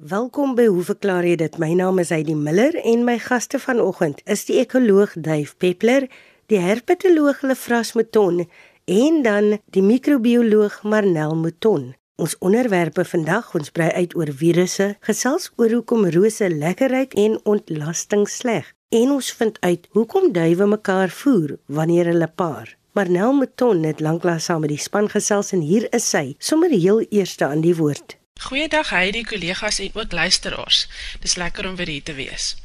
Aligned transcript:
Welkom 0.00 0.54
by 0.56 0.64
Hoe 0.72 0.80
verklaar 0.80 1.26
jy 1.28 1.34
dit? 1.36 1.56
My 1.60 1.74
naam 1.76 1.98
is 2.00 2.08
Heidi 2.08 2.32
Miller 2.32 2.72
en 2.88 3.02
my 3.04 3.18
gaste 3.20 3.58
vanoggend 3.60 4.22
is 4.24 4.46
die 4.48 4.54
ekoloog 4.62 5.10
Duif 5.12 5.50
Peppler, 5.60 6.06
die 6.48 6.56
herpetoloog 6.56 7.42
Lefras 7.44 7.90
Mouton 7.92 8.46
en 8.88 9.18
dan 9.26 9.58
die 9.76 9.82
microbioloog 9.84 10.78
Marnel 10.88 11.34
Mouton. 11.36 11.90
Ons 12.16 12.38
onderwerpe 12.40 13.04
vandag 13.04 13.50
ons 13.58 13.68
brei 13.76 13.90
uit 13.92 14.16
oor 14.16 14.32
virusse, 14.32 14.86
gesels 15.04 15.50
oor 15.60 15.74
hoekom 15.76 16.08
rose 16.16 16.48
lekker 16.48 16.96
ruik 16.96 17.18
en 17.20 17.36
ontlasting 17.44 18.24
sleg. 18.24 18.72
En 18.88 19.12
ons 19.18 19.28
vind 19.36 19.60
uit 19.60 19.84
hoekom 19.92 20.30
duwe 20.32 20.70
mekaar 20.78 21.12
voer 21.12 21.58
wanneer 21.68 22.08
hulle 22.14 22.30
paar. 22.40 22.72
Marnel 22.96 23.36
Mouton 23.36 23.84
het 23.84 24.00
lanklaas 24.00 24.48
saam 24.48 24.64
met 24.64 24.72
die 24.72 24.80
span 24.80 25.12
gesels 25.12 25.52
en 25.52 25.60
hier 25.60 25.90
is 25.92 26.08
sy, 26.08 26.30
sommer 26.40 26.72
heel 26.72 27.04
eerste 27.10 27.44
aan 27.44 27.60
die 27.60 27.76
woord. 27.76 28.16
Goeiedag 28.40 28.88
Heidi, 28.88 29.22
collega's 29.22 29.78
en 29.78 29.90
ook 29.92 30.12
luisteraars. 30.12 30.86
Dis 31.20 31.34
lekker 31.34 31.68
om 31.68 31.76
weer 31.76 31.86
hier 31.86 32.02
te 32.02 32.12
wees. 32.12 32.56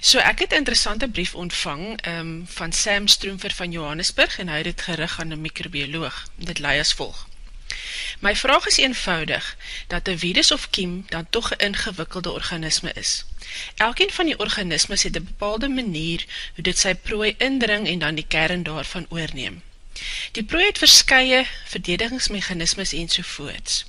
So 0.00 0.18
ek 0.18 0.38
het 0.38 0.52
interessante 0.52 1.08
brief 1.08 1.34
ontvang 1.34 2.06
um, 2.06 2.44
van 2.46 2.72
Sam 2.72 3.08
Stroomfer 3.08 3.50
van 3.54 3.70
Johannesburg 3.70 4.38
en 4.38 4.48
hy 4.48 4.60
het 4.60 4.64
dit 4.64 4.82
gerig 4.82 5.20
aan 5.20 5.32
'n 5.34 5.40
microbioloog. 5.40 6.20
Dit 6.36 6.58
lui 6.58 6.78
as 6.78 6.92
volg. 6.92 7.26
My 8.18 8.36
vraag 8.36 8.66
is 8.66 8.76
eenvoudig, 8.76 9.56
dat 9.86 10.08
'n 10.08 10.18
virus 10.18 10.50
of 10.50 10.70
kiem 10.70 11.04
dan 11.08 11.26
tog 11.30 11.50
'n 11.50 11.64
ingewikkelde 11.66 12.30
organisme 12.30 12.92
is. 12.92 13.24
Elkeen 13.76 14.10
van 14.10 14.26
die 14.26 14.38
organismes 14.38 15.02
het 15.02 15.16
'n 15.16 15.24
bepaalde 15.24 15.68
manier 15.68 16.26
hoe 16.54 16.62
dit 16.62 16.78
sy 16.78 16.94
prooi 16.94 17.34
indring 17.38 17.88
en 17.88 17.98
dan 17.98 18.14
die 18.14 18.26
kern 18.28 18.62
daarvan 18.62 19.06
oorneem. 19.08 19.62
Die 20.32 20.44
prooi 20.44 20.66
het 20.66 20.78
verskeie 20.78 21.46
verdedigingsmeganismes 21.64 22.92
ensovoorts. 22.92 23.84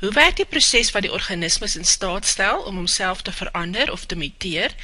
Hoe 0.00 0.12
werk 0.12 0.36
die 0.36 0.46
proces 0.46 0.90
wat 0.90 1.02
die 1.02 1.12
organismes 1.12 1.76
in 1.76 1.84
staat 1.84 2.26
stel 2.26 2.60
om 2.60 2.76
homself 2.76 3.22
te 3.22 3.32
verander 3.32 3.92
of 3.92 4.04
te 4.04 4.16
muteer 4.16 4.74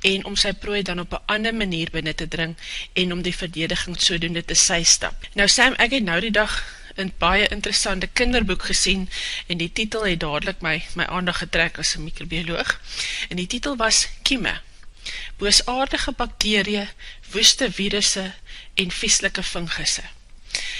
en 0.00 0.24
om 0.24 0.36
sy 0.36 0.52
prooi 0.52 0.82
dan 0.82 1.00
op 1.00 1.12
een 1.12 1.26
ander 1.26 1.54
manier 1.54 1.90
binnen 1.90 2.16
te 2.16 2.28
dring 2.28 2.56
en 2.92 3.12
om 3.12 3.22
die 3.22 3.36
verdediging 3.36 4.00
sodoende 4.00 4.44
te 4.44 4.54
sy 4.54 4.82
stap? 4.82 5.28
Nou 5.34 5.48
Sam, 5.48 5.74
ek 5.78 5.98
het 5.98 6.04
nou 6.04 6.20
die 6.20 6.34
dag 6.34 6.62
een 6.94 7.12
baie 7.18 7.48
interessante 7.48 8.06
kinderboek 8.06 8.62
gesien 8.62 9.08
en 9.46 9.58
die 9.58 9.72
titel 9.72 10.06
het 10.06 10.20
dadelijk 10.20 10.60
my, 10.60 10.76
my 10.94 11.04
aandag 11.04 11.38
getrek 11.38 11.78
as 11.78 11.94
een 11.94 12.04
microbioloog 12.04 12.80
en 13.28 13.36
die 13.36 13.46
titel 13.46 13.76
was 13.76 14.08
Kieme, 14.22 14.60
boosaardige 15.38 16.12
bakterie, 16.12 16.88
woeste 17.30 17.72
virusse 17.72 18.32
en 18.74 18.90
vieslike 18.90 19.42
fungusse. 19.42 20.02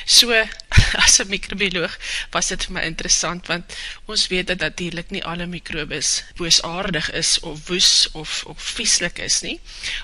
So, 0.05 0.33
as 1.05 1.19
een 1.19 1.29
microbioloog 1.29 1.99
was 2.31 2.51
dit 2.53 2.65
vir 2.67 2.75
my 2.77 2.83
interessant, 2.85 3.47
want 3.49 3.77
ons 4.11 4.27
weet 4.29 4.47
dat 4.51 4.61
natuurlijk 4.61 5.11
nie 5.11 5.23
alle 5.25 5.47
microbes 5.47 6.25
boosaardig 6.37 7.11
is, 7.13 7.39
of 7.41 7.67
woes, 7.69 8.09
of, 8.13 8.43
of 8.47 8.63
vieslik 8.77 9.19
is 9.19 9.41
nie. 9.41 9.57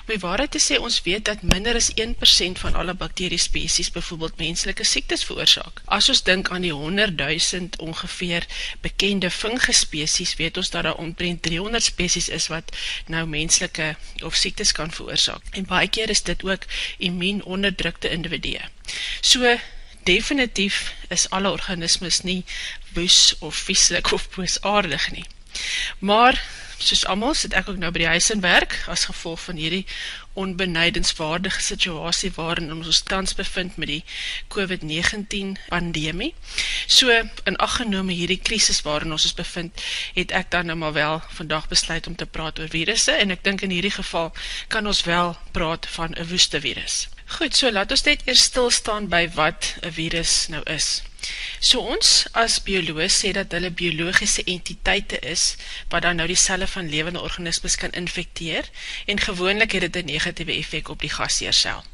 Om 0.05 0.13
die 0.13 0.19
waarheid 0.23 0.51
te 0.55 0.61
sê, 0.63 0.79
ons 0.79 1.01
weet 1.05 1.25
dat 1.29 1.45
minder 1.45 1.77
as 1.77 1.91
1% 1.93 2.61
van 2.63 2.75
alle 2.75 2.93
bakteriespecies 2.93 3.91
bijvoorbeeld 3.91 4.37
menselike 4.41 4.83
siektes 4.83 5.23
veroorzaak. 5.27 5.83
As 5.85 6.09
ons 6.09 6.23
denk 6.23 6.49
aan 6.49 6.65
die 6.65 6.73
100.000 6.73 7.77
ongeveer 7.77 8.47
bekende 8.81 9.31
fungespecies, 9.31 10.35
weet 10.41 10.57
ons 10.57 10.73
dat 10.73 10.83
daar 10.89 10.97
omtrent 10.97 11.43
300 11.45 11.83
species 11.83 12.29
is 12.29 12.47
wat 12.47 12.73
nou 13.07 13.25
menselike 13.27 13.95
of 14.25 14.35
siektes 14.35 14.71
kan 14.71 14.91
veroorzaak. 14.91 15.43
En 15.51 15.69
baie 15.69 15.89
keer 15.89 16.09
is 16.09 16.23
dit 16.23 16.43
ook 16.43 16.65
immuun 16.97 17.43
onderdrukte 17.43 18.09
individue. 18.09 18.61
So, 19.21 19.57
definitief 20.03 20.93
is 21.09 21.29
alle 21.29 21.51
organismes 21.51 22.21
nie 22.21 22.43
woes 22.93 23.35
of 23.39 23.55
vieslik 23.55 24.11
of 24.11 24.29
boosaardig 24.35 25.11
nie. 25.11 25.25
Maar, 25.99 26.41
soos 26.77 27.05
allemaal, 27.05 27.33
sit 27.37 27.53
ek 27.53 27.69
ook 27.69 27.77
nou 27.77 27.91
by 27.93 28.01
die 28.03 28.11
huis 28.13 28.29
in 28.33 28.41
werk, 28.41 28.73
as 28.89 29.05
gevolg 29.09 29.41
van 29.43 29.59
hierdie 29.59 29.83
onbeneidenswaardige 30.39 31.61
situasie 31.61 32.31
waarin 32.37 32.71
ons 32.73 33.01
tans 33.03 33.35
bevind 33.35 33.75
met 33.77 33.91
die 33.91 34.03
COVID-19 34.55 35.57
pandemie. 35.67 36.31
So, 36.87 37.11
in 37.43 37.59
aggenome 37.59 38.15
hierdie 38.15 38.39
krisis 38.39 38.81
waarin 38.87 39.11
ons 39.11 39.27
ons 39.27 39.37
bevind, 39.37 39.85
het 40.15 40.31
ek 40.31 40.51
dan 40.55 40.71
nou 40.71 40.79
maar 40.79 40.95
wel 40.97 41.21
vandag 41.37 41.67
besluit 41.67 42.07
om 42.07 42.15
te 42.15 42.25
praat 42.25 42.59
oor 42.59 42.71
virusse, 42.71 43.11
en 43.11 43.35
ek 43.35 43.43
dink 43.43 43.67
in 43.67 43.75
hierdie 43.75 43.95
geval 43.99 44.31
kan 44.71 44.87
ons 44.87 45.03
wel 45.03 45.35
praat 45.51 45.87
van 45.97 46.15
een 46.15 46.31
woeste 46.31 46.63
virus. 46.63 47.07
Goed, 47.31 47.55
so 47.55 47.71
laat 47.71 47.91
ons 47.95 48.03
net 48.03 48.25
eers 48.27 48.41
stilstaan 48.49 49.05
by 49.11 49.21
wat 49.37 49.75
een 49.79 49.93
virus 49.95 50.33
nou 50.51 50.59
is. 50.73 50.87
So 51.63 51.79
ons 51.93 52.09
as 52.41 52.57
bioloog 52.65 53.13
sê 53.13 53.31
dat 53.37 53.53
hulle 53.55 53.71
biologische 53.81 54.43
entiteite 54.43 55.19
is, 55.33 55.45
wat 55.93 56.03
dan 56.03 56.19
nou 56.19 56.27
die 56.27 56.39
celle 56.43 56.67
van 56.67 56.89
levende 56.91 57.21
organismes 57.23 57.77
kan 57.79 57.95
infecteer, 58.03 58.67
en 59.05 59.23
gewoonlik 59.27 59.77
het 59.77 59.87
het 59.87 59.95
een 59.95 60.11
negatieve 60.11 60.57
effect 60.57 60.89
op 60.89 60.99
die 60.99 61.13
gasheersel. 61.13 61.85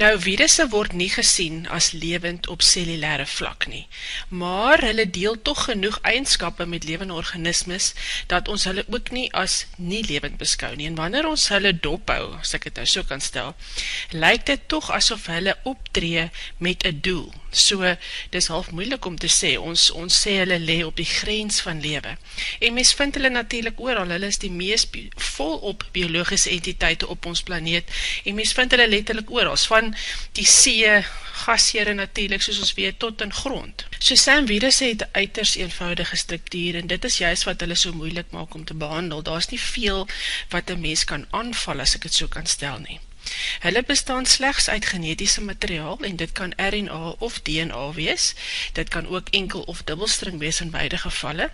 Nou, 0.00 0.12
virusse 0.20 0.68
word 0.72 0.92
nie 0.96 1.10
gesien 1.12 1.66
as 1.68 1.90
levend 1.92 2.48
op 2.52 2.62
cellulaire 2.64 3.26
vlak 3.26 3.66
nie, 3.70 3.84
maar 4.28 4.80
hulle 4.80 5.04
deel 5.10 5.36
toch 5.42 5.64
genoeg 5.68 5.98
eigenskappe 6.02 6.66
met 6.66 6.84
levende 6.88 7.14
organismes, 7.14 7.92
dat 8.26 8.48
ons 8.48 8.64
hulle 8.64 8.84
ook 8.88 9.10
nie 9.10 9.28
as 9.36 9.66
nie 9.76 10.02
levend 10.06 10.38
beskou 10.40 10.72
nie. 10.76 10.88
En 10.90 10.98
wanneer 10.98 11.28
ons 11.28 11.48
hulle 11.52 11.74
dophou, 11.76 12.34
as 12.40 12.54
ek 12.56 12.70
het 12.70 12.80
nou 12.80 12.86
so 12.88 13.04
kan 13.08 13.20
stel, 13.20 13.54
lyk 14.16 14.46
dit 14.48 14.68
toch 14.72 14.90
asof 14.90 15.28
hulle 15.32 15.56
optree 15.68 16.28
met 16.58 16.84
een 16.86 17.00
doel. 17.04 17.32
So, 17.52 17.84
dis 18.32 18.48
half 18.48 18.70
moeilik 18.72 19.04
om 19.04 19.18
te 19.20 19.28
sê, 19.28 19.52
ons, 19.60 19.90
ons 19.92 20.20
sê 20.24 20.38
hulle 20.40 20.56
le 20.62 20.78
op 20.86 20.96
die 20.96 21.08
grens 21.08 21.60
van 21.60 21.82
lewe. 21.84 22.14
En 22.64 22.72
mens 22.72 22.94
vind 22.96 23.18
hulle 23.18 23.28
natuurlijk 23.28 23.80
ooral, 23.80 24.08
hulle 24.14 24.30
is 24.32 24.40
die 24.40 24.50
meest 24.50 24.96
volop 25.34 25.84
biologische 25.92 26.50
entiteite 26.54 27.08
op 27.12 27.28
ons 27.28 27.42
planeet, 27.44 27.92
en 28.24 28.38
mens 28.40 28.54
vind 28.56 28.72
hulle 28.72 28.88
letterlijk 28.88 29.30
ooral, 29.42 29.58
van 29.66 29.92
die 30.38 30.46
see, 30.46 31.02
gasheere 31.42 31.94
natuurlijk, 31.98 32.42
soos 32.42 32.60
ons 32.62 32.74
weet, 32.78 32.98
tot 33.02 33.22
in 33.24 33.32
grond. 33.34 33.86
So 33.98 34.14
Sam 34.14 34.46
virus 34.46 34.78
het 34.84 35.06
uiters 35.12 35.56
eenvoudige 35.58 36.16
structuur, 36.16 36.78
en 36.78 36.90
dit 36.90 37.04
is 37.10 37.18
juist 37.18 37.48
wat 37.48 37.62
hulle 37.64 37.78
so 37.78 37.92
moeilik 37.92 38.30
maak 38.30 38.54
om 38.54 38.64
te 38.64 38.74
behandel. 38.74 39.22
Daar 39.22 39.42
is 39.42 39.50
nie 39.50 39.60
veel 39.60 40.06
wat 40.54 40.70
een 40.70 40.80
mens 40.80 41.04
kan 41.04 41.26
aanval, 41.30 41.82
as 41.82 41.96
ek 41.98 42.06
het 42.10 42.20
so 42.20 42.30
kan 42.30 42.46
stel 42.46 42.78
nie. 42.86 43.00
Hulle 43.62 43.82
bestaan 43.86 44.26
slechts 44.26 44.68
uit 44.68 44.86
genetische 44.86 45.42
materiaal 45.42 45.98
en 46.00 46.16
dit 46.16 46.32
kan 46.32 46.52
RNA 46.56 47.14
of 47.18 47.40
DNA 47.42 47.92
wees, 47.92 48.34
dit 48.72 48.88
kan 48.88 49.06
ook 49.06 49.28
enkel 49.30 49.62
of 49.62 49.82
dubbelstring 49.82 50.38
wees 50.38 50.60
in 50.60 50.70
beide 50.70 50.98
gevalle 50.98 51.52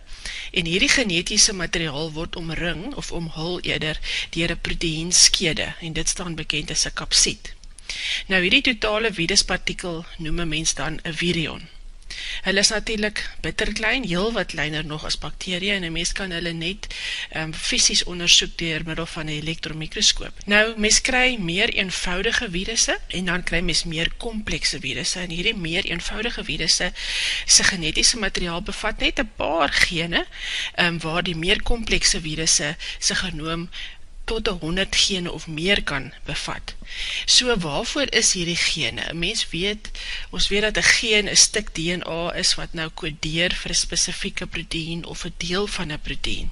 en 0.50 0.64
hierdie 0.64 0.88
genetische 0.88 1.52
materiaal 1.52 2.12
word 2.12 2.36
omring 2.36 2.94
of 2.94 3.12
omhul 3.12 3.60
eerder 3.60 4.00
dier 4.30 4.50
een 4.50 4.60
proteinskede 4.60 5.74
en 5.80 5.92
dit 5.92 6.08
staan 6.08 6.34
bekend 6.34 6.70
as 6.70 6.84
een 6.84 6.92
kapsiet. 6.92 7.56
Nou 8.26 8.42
hierdie 8.42 8.62
totale 8.62 9.12
viruspartikel 9.12 10.04
noem 10.18 10.38
een 10.38 10.48
mens 10.48 10.74
dan 10.74 10.98
een 11.02 11.14
virion. 11.14 11.68
Hulle 12.42 12.58
is 12.58 12.68
natuurlijk 12.68 13.30
bitter 13.40 13.72
klein, 13.72 14.04
heel 14.04 14.32
wat 14.32 14.46
kleiner 14.46 14.84
nog 14.84 15.04
as 15.04 15.18
bakterie 15.18 15.70
en 15.70 15.82
een 15.82 15.92
mens 15.92 16.12
kan 16.12 16.30
hulle 16.30 16.52
net 16.52 16.86
um, 17.36 17.54
fysisk 17.54 18.06
onderzoek 18.06 18.58
door 18.58 18.80
middel 18.84 19.06
van 19.06 19.26
een 19.26 19.40
elektromikroskoop. 19.42 20.44
Nou, 20.44 20.78
mens 20.80 21.00
kry 21.00 21.36
meer 21.40 21.68
eenvoudige 21.68 22.50
virusse 22.50 22.98
en 23.08 23.24
dan 23.24 23.42
kry 23.42 23.60
mens 23.60 23.84
meer 23.84 24.12
komplekse 24.16 24.80
virusse 24.80 25.20
en 25.20 25.30
hierdie 25.30 25.56
meer 25.56 25.84
eenvoudige 25.84 26.44
virusse 26.44 26.92
sy 27.46 27.68
genetische 27.70 28.18
materiaal 28.18 28.62
bevat 28.62 28.98
net 28.98 29.18
een 29.18 29.32
paar 29.36 29.72
gene 29.72 30.24
um, 30.76 30.98
waar 31.04 31.22
die 31.22 31.36
meer 31.36 31.62
komplekse 31.62 32.20
virusse 32.20 32.74
sy 32.98 33.14
genoom 33.14 33.68
tot 34.28 34.48
100 34.60 34.96
gene 34.96 35.32
of 35.32 35.46
meer 35.46 35.82
kan 35.82 36.12
bevat. 36.24 36.74
So 37.24 37.56
waarvoor 37.56 38.12
is 38.20 38.32
hierdie 38.36 38.58
gene? 38.60 39.08
Een 39.08 39.18
mens 39.18 39.46
weet, 39.50 39.90
ons 40.30 40.48
weet 40.48 40.66
dat 40.68 40.76
een 40.76 40.90
gen 40.92 41.30
een 41.32 41.36
stuk 41.36 41.72
DNA 41.74 42.34
is 42.42 42.54
wat 42.60 42.76
nou 42.76 42.88
kodeer 42.88 43.56
vir 43.62 43.72
een 43.72 43.82
specifieke 43.82 44.46
proteïen 44.46 45.04
of 45.04 45.24
een 45.24 45.34
deel 45.36 45.66
van 45.66 45.90
een 45.90 46.00
proteïen. 46.00 46.50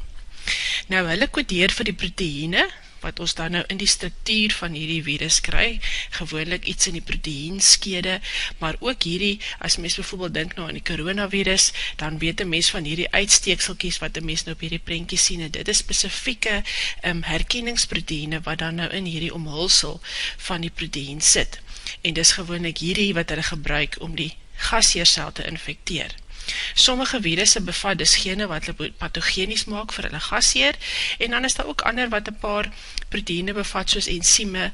Nou 0.93 1.07
hulle 1.09 1.29
kodeer 1.29 1.73
vir 1.75 1.91
die 1.91 1.99
proteïene, 2.03 2.67
wat 3.07 3.23
ons 3.23 3.35
dan 3.39 3.55
nou 3.57 3.63
in 3.73 3.81
die 3.81 3.91
structuur 3.91 4.55
van 4.59 4.75
hierdie 4.77 5.03
virus 5.07 5.39
kry, 5.47 5.79
gewoonlik 6.19 6.67
iets 6.71 6.91
in 6.91 6.99
die 6.99 7.05
proteinskede, 7.07 8.19
maar 8.63 8.79
ook 8.81 9.07
hierdie, 9.09 9.37
as 9.59 9.79
mens 9.83 9.99
bijvoorbeeld 10.01 10.35
denk 10.35 10.57
nou 10.57 10.69
aan 10.69 10.79
die 10.79 10.87
coronavirus, 10.87 11.71
dan 12.03 12.19
weet 12.23 12.41
een 12.41 12.53
mens 12.53 12.71
van 12.75 12.89
hierdie 12.89 13.11
uitsteekselkies 13.11 14.01
wat 14.03 14.17
een 14.17 14.29
mens 14.29 14.45
nou 14.47 14.57
op 14.57 14.65
hierdie 14.67 14.83
prentjie 14.83 15.21
sien, 15.21 15.45
en 15.47 15.55
dit 15.55 15.69
is 15.69 15.85
specifieke 15.85 16.63
um, 17.07 17.23
herkenningsproteine 17.27 18.43
wat 18.49 18.59
dan 18.65 18.83
nou 18.83 18.91
in 18.91 19.09
hierdie 19.09 19.35
omhulsel 19.35 20.01
van 20.49 20.67
die 20.67 20.73
protein 20.75 21.21
sit. 21.21 21.61
En 22.03 22.15
dis 22.17 22.33
gewoonlik 22.39 22.83
hierdie 22.83 23.13
wat 23.15 23.31
hulle 23.31 23.47
gebruik 23.47 24.01
om 24.01 24.17
die 24.19 24.33
gasheersel 24.57 25.33
te 25.33 25.47
infecteer. 25.47 26.15
Sommige 26.75 27.21
virusse 27.21 27.61
bevat 27.61 27.99
dus 27.99 28.17
gene 28.17 28.47
wat 28.47 28.67
hulle 28.67 28.93
pathogenies 28.99 29.65
maak 29.65 29.93
vir 29.93 30.09
hulle 30.09 30.21
gasheer, 30.21 30.79
en 31.19 31.31
dan 31.31 31.45
is 31.45 31.55
daar 31.55 31.67
ook 31.67 31.87
ander 31.89 32.09
wat 32.09 32.27
een 32.27 32.39
paar 32.39 32.71
proteïne 33.09 33.53
bevat, 33.53 33.91
soos 33.91 34.07
enzyme, 34.07 34.73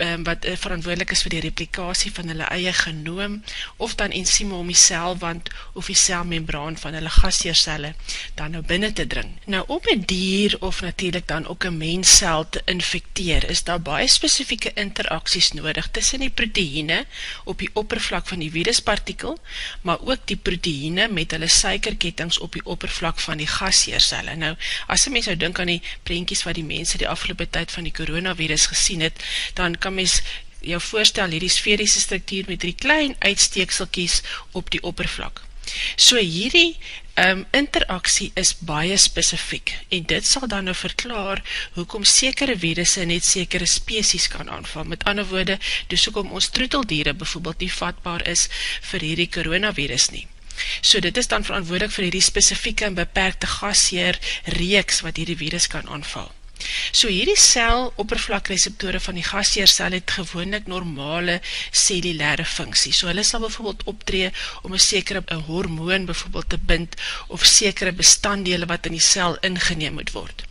um, 0.00 0.24
wat 0.24 0.44
uh, 0.44 0.56
verantwoordelik 0.56 1.10
is 1.14 1.22
vir 1.26 1.34
die 1.36 1.42
replikasie 1.44 2.12
van 2.16 2.30
hulle 2.32 2.48
eie 2.54 2.72
genoom, 2.72 3.40
of 3.76 3.94
dan 4.00 4.14
ensieme 4.16 4.54
om 4.54 4.66
die 4.70 4.78
celwand 4.78 5.50
of 5.74 5.90
die 5.90 5.98
celmembraan 5.98 6.78
van 6.80 6.96
hulle 6.96 7.12
gasheercelle 7.12 7.94
dan 8.38 8.56
nou 8.56 8.62
binnen 8.66 8.94
te 8.94 9.06
dring. 9.06 9.36
Nou 9.44 9.64
op 9.66 9.86
een 9.90 10.04
dier 10.06 10.56
of 10.60 10.80
natuurlijk 10.80 11.28
dan 11.28 11.46
ook 11.46 11.64
een 11.64 11.76
menscel 11.76 12.48
te 12.48 12.62
infecteer, 12.64 13.48
is 13.50 13.64
daar 13.64 13.80
baie 13.80 14.08
specifieke 14.08 14.72
interacties 14.74 15.52
nodig 15.52 15.88
tussen 15.90 16.20
die 16.20 16.30
proteïne 16.30 17.04
op 17.44 17.58
die 17.58 17.70
oppervlak 17.72 18.28
van 18.28 18.38
die 18.38 18.50
viruspartikel, 18.50 19.38
maar 19.82 20.00
ook 20.00 20.26
die 20.30 20.36
proteïne 20.36 21.08
met 21.08 21.30
hulle 21.30 21.48
suikerkettings 21.48 22.38
op 22.38 22.52
die 22.52 22.64
oppervlak 22.64 23.20
van 23.20 23.40
die 23.40 23.48
gasheercelle. 23.50 24.36
Nou, 24.36 24.54
as 24.86 25.06
een 25.06 25.12
mens 25.12 25.26
nou 25.26 25.36
dink 25.36 25.58
aan 25.58 25.72
die 25.72 25.82
prentjies 26.02 26.44
wat 26.46 26.58
die 26.58 26.66
mense 26.66 26.98
die 26.98 27.08
afgelopen 27.08 27.50
tyd 27.50 27.70
van 27.70 27.86
die 27.86 27.94
coronavirus 27.94 28.66
gesien 28.72 29.00
het, 29.00 29.24
dan 29.54 29.78
kan 29.78 29.89
mens 29.94 30.20
jou 30.60 30.80
voorstel 30.90 31.32
hierdie 31.34 31.52
sferiese 31.52 32.00
structuur 32.00 32.48
met 32.48 32.60
die 32.64 32.74
klein 32.76 33.14
uitsteekselkies 33.18 34.20
op 34.52 34.70
die 34.70 34.82
oppervlak. 34.82 35.40
So 35.96 36.18
hierdie 36.18 36.76
um, 37.14 37.44
interaksie 37.56 38.30
is 38.40 38.52
baie 38.66 38.96
specifiek 38.98 39.72
en 39.94 40.06
dit 40.12 40.26
sal 40.26 40.48
dan 40.50 40.66
nou 40.68 40.74
verklaar 40.74 41.42
hoekom 41.76 42.04
sekere 42.04 42.56
virusse 42.58 43.04
net 43.06 43.24
sekere 43.24 43.68
species 43.70 44.28
kan 44.32 44.50
aanval. 44.50 44.84
Met 44.84 45.04
ander 45.04 45.28
woorde, 45.30 45.58
dus 45.92 46.04
hoekom 46.08 46.32
ons 46.36 46.50
troeteldiere 46.56 47.14
bijvoorbeeld 47.14 47.64
nie 47.66 47.72
vatbaar 47.72 48.26
is 48.28 48.48
vir 48.90 49.06
hierdie 49.06 49.30
coronavirus 49.38 50.10
nie. 50.16 50.26
So 50.80 51.00
dit 51.00 51.16
is 51.16 51.30
dan 51.30 51.46
verantwoordelik 51.46 51.94
vir 51.94 52.08
hierdie 52.08 52.26
specifieke 52.26 52.84
en 52.84 52.98
beperkte 52.98 53.48
gasheer 53.48 54.18
reeks 54.58 55.00
wat 55.06 55.16
hierdie 55.16 55.38
virus 55.40 55.70
kan 55.72 55.88
aanval. 55.88 56.28
So 56.92 57.08
hierdie 57.08 57.38
cel 57.38 57.92
oppervlakreseptore 58.02 59.00
van 59.00 59.16
die 59.18 59.24
gasheersel 59.24 59.96
het 59.96 60.10
gewoonlik 60.10 60.66
normale 60.66 61.40
cellulaire 61.70 62.44
funksie. 62.44 62.92
So 62.92 63.06
hulle 63.06 63.24
sal 63.24 63.40
bijvoorbeeld 63.46 63.86
optree 63.94 64.32
om 64.62 64.72
een 64.72 64.86
sekere 64.86 65.22
een 65.26 65.46
hormoon 65.48 66.04
bijvoorbeeld 66.04 66.48
te 66.48 66.58
bind 66.58 66.94
of 67.28 67.44
sekere 67.44 67.92
bestanddele 67.92 68.66
wat 68.66 68.86
in 68.86 68.98
die 68.98 69.08
cel 69.12 69.38
ingeneem 69.46 69.92
moet 70.00 70.12
word. 70.12 70.44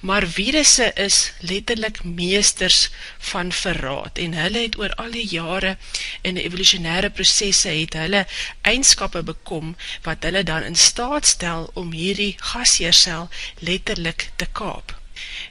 Maar 0.00 0.26
virusse 0.26 0.92
is 0.94 1.32
letterlik 1.40 2.02
meesters 2.04 2.90
van 3.18 3.52
verraad 3.52 4.18
en 4.24 4.34
hulle 4.40 4.64
het 4.66 4.78
oor 4.78 4.94
al 5.04 5.14
die 5.16 5.26
jare 5.28 5.76
in 6.20 6.36
die 6.38 6.44
evolutionaire 6.44 7.10
processe 7.10 7.72
het 7.72 7.96
hulle 8.00 8.26
eindskappe 8.72 9.22
bekom 9.30 9.76
wat 10.08 10.28
hulle 10.28 10.42
dan 10.42 10.68
in 10.72 10.76
staat 10.88 11.26
stel 11.26 11.70
om 11.72 11.92
hierdie 11.92 12.34
gasheersel 12.52 13.28
letterlik 13.70 14.28
te 14.36 14.50
kaap. 14.52 14.98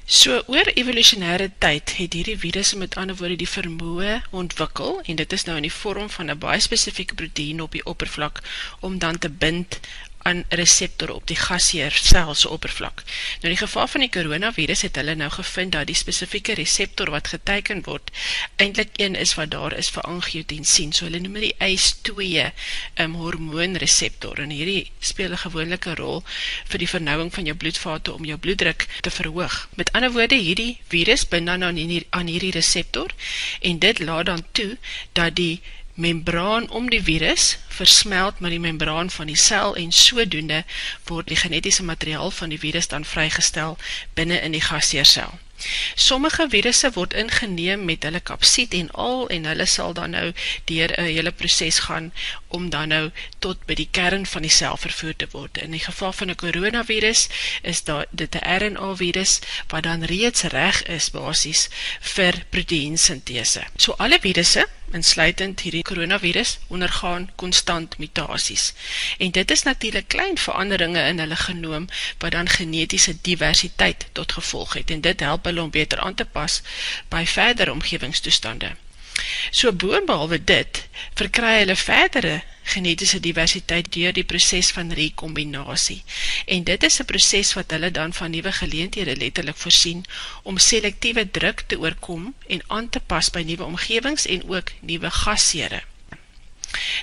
So, 0.05 0.41
oor 0.47 0.67
evolutionaire 0.73 1.51
tyd 1.57 1.95
het 1.97 2.13
hierdie 2.13 2.37
virus 2.37 2.73
met 2.73 2.97
ander 2.97 3.15
woorde 3.15 3.35
die 3.35 3.49
vermoe 3.49 4.21
ontwikkel, 4.29 5.01
en 5.05 5.15
dit 5.15 5.33
is 5.33 5.43
nou 5.43 5.55
in 5.57 5.67
die 5.67 5.73
vorm 5.73 6.09
van 6.09 6.27
een 6.27 6.37
baie 6.37 6.59
specifieke 6.59 7.15
proteïne 7.15 7.63
op 7.63 7.71
die 7.71 7.85
oppervlak, 7.85 8.41
om 8.79 8.97
dan 8.99 9.17
te 9.17 9.29
bind 9.29 9.79
aan 10.23 10.43
receptor 10.49 11.11
op 11.13 11.27
die 11.27 11.37
gasheerselse 11.39 12.49
oppervlak. 12.49 13.03
Nou 13.41 13.51
die 13.51 13.59
geval 13.59 13.87
van 13.87 14.05
die 14.05 14.09
coronavirus 14.09 14.85
het 14.87 14.95
hulle 14.99 15.15
nou 15.19 15.29
gevind 15.31 15.75
dat 15.75 15.87
die 15.87 15.97
specifieke 15.97 16.55
receptor 16.59 17.11
wat 17.11 17.27
geteiken 17.27 17.83
word, 17.83 18.11
eindelijk 18.55 18.95
een 19.01 19.15
is 19.15 19.35
wat 19.39 19.51
daar 19.51 19.75
is 19.77 19.91
vir 19.95 20.07
angiotensien, 20.07 20.93
so 20.93 21.05
hulle 21.05 21.19
noem 21.19 21.39
die 21.43 21.55
ACE2 21.67 22.47
um, 23.03 23.15
hormoonreceptor, 23.19 24.39
en 24.39 24.55
hierdie 24.55 24.91
speel 24.99 25.31
een 25.35 25.43
gewoonlijke 25.43 25.95
rol 25.99 26.23
vir 26.71 26.83
die 26.83 26.89
vernauwing 26.89 27.33
van 27.33 27.51
jou 27.51 27.57
bloedvate 27.57 28.13
om 28.13 28.25
jou 28.25 28.37
bloeddruk 28.37 28.87
te 29.01 29.11
verhoog. 29.11 29.67
Met 29.75 29.91
ander 29.91 30.11
woorde, 30.15 30.39
hierdie 30.39 30.79
virus 30.87 31.27
bind 31.27 31.51
dan 31.51 31.63
aan 31.63 31.79
hierdie, 31.79 32.05
aan 32.09 32.31
hierdie 32.31 32.53
receptor, 32.55 33.11
en 33.61 33.79
dit 33.79 33.99
laat 33.99 34.25
dan 34.25 34.45
toe 34.51 34.77
dat 35.13 35.35
die 35.35 35.61
membraan 35.93 36.69
om 36.69 36.89
die 36.89 37.03
virus 37.03 37.57
versmelt 37.67 38.39
met 38.39 38.51
die 38.51 38.59
membraan 38.59 39.09
van 39.09 39.27
die 39.29 39.37
cel 39.37 39.75
en 39.75 39.91
sodoende 39.91 40.63
word 41.05 41.27
die 41.27 41.37
genetiese 41.37 41.83
materiaal 41.83 42.31
van 42.31 42.49
die 42.49 42.59
virus 42.59 42.87
dan 42.87 43.05
vrygestel 43.05 43.77
binnen 44.13 44.41
in 44.41 44.51
die 44.51 44.61
gasheercel. 44.61 45.39
Sommige 45.95 46.47
virusse 46.49 46.91
word 46.95 47.13
ingeneem 47.13 47.85
met 47.85 48.03
hulle 48.03 48.19
kapsiet 48.19 48.73
en 48.73 48.91
al 48.91 49.27
en 49.29 49.45
hulle 49.45 49.65
sal 49.65 49.93
dan 49.93 50.15
nou 50.17 50.31
dier 50.69 50.99
een 50.99 51.11
hele 51.11 51.31
proces 51.31 51.79
gaan 51.87 52.11
om 52.47 52.69
dan 52.69 52.87
nou 52.87 53.11
tot 53.39 53.65
by 53.65 53.77
die 53.79 53.87
kern 53.91 54.25
van 54.25 54.45
die 54.45 54.53
cel 54.53 54.77
vervoer 54.77 55.15
te 55.15 55.27
word. 55.31 55.57
In 55.57 55.71
die 55.71 55.83
geval 55.83 56.13
van 56.13 56.29
een 56.29 56.41
coronavirus 56.43 57.27
is 57.61 57.83
dit 58.11 58.35
een 58.35 58.47
RNA-virus 58.65 59.39
wat 59.67 59.83
dan 59.83 60.03
reeds 60.03 60.43
reg 60.53 60.83
is 60.83 61.09
basis 61.09 61.67
vir 62.13 62.43
proteïnsynthese. 62.49 63.65
So 63.77 63.97
alle 63.97 64.19
virusse 64.21 64.67
insluitend 64.93 65.61
hierdie 65.65 65.81
coronavirus, 65.81 66.57
ondergaan 66.67 67.29
constant 67.35 67.97
mutaties. 67.97 68.73
En 69.17 69.31
dit 69.31 69.51
is 69.51 69.63
natuurlijk 69.63 70.07
klein 70.07 70.37
veranderinge 70.37 71.01
in 71.07 71.19
hulle 71.19 71.35
genoom, 71.35 71.87
wat 72.17 72.31
dan 72.31 72.49
genetische 72.49 73.15
diversiteit 73.21 74.05
tot 74.11 74.31
gevolg 74.31 74.73
het, 74.73 74.91
en 74.91 75.01
dit 75.01 75.19
help 75.19 75.43
hulle 75.53 75.67
om 75.69 75.73
beter 75.73 76.01
aan 76.01 76.17
te 76.17 76.25
pas 76.25 76.61
by 77.13 77.23
verdere 77.29 77.71
omgevingstoestande. 77.71 78.73
So 79.53 79.71
boonbehalwe 79.71 80.39
dit, 80.43 80.79
verkry 81.19 81.59
hulle 81.59 81.75
verdere 81.77 82.41
genetische 82.73 83.19
diversiteit 83.19 83.91
door 83.93 84.15
die 84.17 84.25
proces 84.25 84.71
van 84.73 84.91
rekombinatie. 84.97 85.99
En 86.45 86.63
dit 86.63 86.83
is 86.83 86.99
een 86.99 87.11
proces 87.11 87.53
wat 87.53 87.71
hulle 87.75 87.91
dan 87.91 88.13
van 88.13 88.31
nieuwe 88.31 88.51
geleendhede 88.51 89.15
letterlijk 89.15 89.57
voorsien 89.57 90.05
om 90.43 90.57
selectieve 90.57 91.29
druk 91.31 91.63
te 91.67 91.79
oorkom 91.79 92.33
en 92.47 92.63
aan 92.67 92.89
te 92.89 92.99
pas 92.99 93.29
by 93.29 93.45
nieuwe 93.45 93.63
omgevings 93.63 94.25
en 94.25 94.49
ook 94.49 94.71
nieuwe 94.79 95.11
gasseere. 95.11 95.83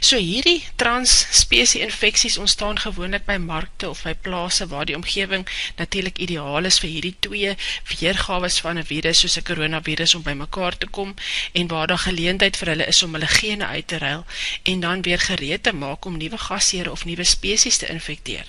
So 0.00 0.17
hierdie 0.17 0.64
transspecie 0.76 1.81
infecties 1.81 2.38
ontstaan 2.38 2.78
gewoonlik 2.78 3.25
by 3.25 3.37
markte 3.37 3.88
of 3.88 4.02
by 4.02 4.14
plaase 4.14 4.67
waar 4.67 4.84
die 4.84 4.96
omgeving 4.96 5.46
natuurlijk 5.76 6.19
ideaal 6.19 6.64
is 6.64 6.78
vir 6.82 6.90
hierdie 6.90 7.14
twee 7.26 7.56
weergaves 7.90 8.61
van 8.61 8.76
een 8.76 8.87
virus 8.87 9.19
soos 9.22 9.37
een 9.37 9.46
coronavirus 9.50 10.14
om 10.14 10.22
by 10.22 10.34
mekaar 10.38 10.78
te 10.78 10.87
kom 10.87 11.14
en 11.52 11.69
waar 11.69 11.87
daar 11.87 12.05
geleendheid 12.06 12.56
vir 12.56 12.72
hulle 12.75 12.87
is 12.87 13.02
om 13.02 13.14
hulle 13.19 13.26
gene 13.26 13.67
uit 13.67 13.87
te 13.87 13.99
ruil 13.99 14.25
en 14.62 14.81
dan 14.81 15.02
weer 15.02 15.20
gereed 15.20 15.62
te 15.62 15.73
maak 15.73 16.05
om 16.05 16.16
nieuwe 16.16 16.38
gasheer 16.38 16.90
of 16.90 17.05
nieuwe 17.05 17.25
species 17.25 17.76
te 17.76 17.87
infecteer. 17.87 18.46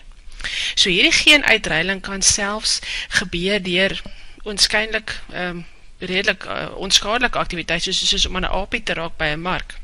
So 0.76 0.90
hierdie 0.90 1.12
geen 1.12 1.44
uitruiling 1.46 2.02
kan 2.02 2.22
selfs 2.22 2.80
gebeur 3.10 3.62
dier 3.62 4.02
onskynlik 4.44 5.20
um, 5.30 5.36
ehm, 5.36 5.62
redelijk 6.02 6.46
uh, 6.46 6.72
onskadelike 6.76 7.38
activiteit 7.38 7.84
soos, 7.84 8.08
soos 8.10 8.26
om 8.26 8.36
aan 8.36 8.44
een 8.44 8.58
apie 8.64 8.84
te 8.84 8.94
raak 8.94 9.18
by 9.18 9.30
een 9.36 9.42
mark. 9.42 9.81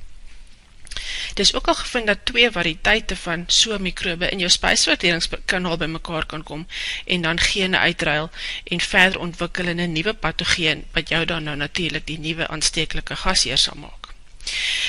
Het 1.29 1.39
is 1.39 1.53
ook 1.53 1.67
al 1.67 1.75
gevind 1.75 2.07
dat 2.07 2.17
twee 2.23 2.51
variëteite 2.51 3.15
van 3.15 3.43
soe 3.47 3.79
mikrobe 3.79 4.29
in 4.29 4.39
jou 4.39 4.49
spijsverteringskanaal 4.49 5.77
by 5.77 5.85
mekaar 5.85 6.25
kan 6.25 6.43
kom 6.43 6.67
en 7.05 7.21
dan 7.21 7.39
gene 7.39 7.77
uitruil 7.77 8.29
en 8.63 8.79
verder 8.79 9.19
ontwikkel 9.19 9.67
in 9.67 9.79
een 9.79 9.91
nieuwe 9.91 10.13
pathogeen 10.13 10.85
wat 10.91 11.09
jou 11.09 11.25
dan 11.25 11.43
nou 11.43 11.57
natuurlijk 11.57 12.05
die 12.07 12.19
nieuwe 12.19 12.47
aanstekelike 12.47 13.15
gasheer 13.15 13.57
sal 13.57 13.77
maak. 13.77 14.07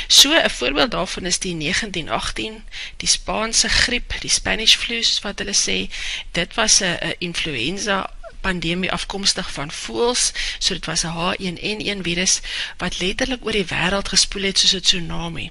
So, 0.07 0.33
een 0.33 0.51
voorbeeld 0.51 0.91
daarvan 0.91 1.25
is 1.27 1.39
die 1.39 1.57
1918, 1.57 2.65
die 2.97 3.09
Spaanse 3.09 3.69
griep, 3.69 4.15
die 4.21 4.31
Spanish 4.31 4.77
flu, 4.77 5.03
wat 5.23 5.39
hulle 5.39 5.55
sê, 5.55 5.91
dit 6.31 6.55
was 6.55 6.81
een 6.81 7.15
influenza 7.19 8.11
pandemie 8.41 8.93
afkomstig 8.93 9.53
van 9.53 9.71
voels, 9.73 10.33
so 10.59 10.75
dit 10.75 10.87
was 10.87 11.03
een 11.03 11.59
H1N1 11.59 12.03
virus, 12.03 12.41
wat 12.77 13.01
letterlik 13.01 13.45
oor 13.45 13.53
die 13.53 13.67
wereld 13.67 14.09
gespoel 14.09 14.43
het 14.43 14.59
soos 14.59 14.73
een 14.73 14.81
tsunami. 14.81 15.51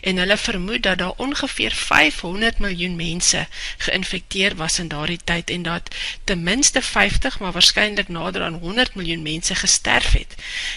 En 0.00 0.16
hulle 0.16 0.36
vermoed 0.36 0.82
dat 0.82 0.98
daar 0.98 1.12
ongeveer 1.16 1.72
500 1.72 2.58
miljoen 2.58 2.96
mense 2.96 3.46
geïnfecteer 3.76 4.56
was 4.56 4.78
in 4.78 4.88
daardie 4.88 5.20
tyd, 5.24 5.50
en 5.50 5.62
dat 5.62 5.94
ten 6.24 6.42
minste 6.42 6.82
50, 6.82 7.38
maar 7.38 7.52
waarschijnlijk 7.52 8.08
nader 8.08 8.42
aan 8.42 8.54
100 8.54 8.94
miljoen 8.94 9.22
mense 9.22 9.54
gesterf 9.54 10.12
het. 10.12 10.34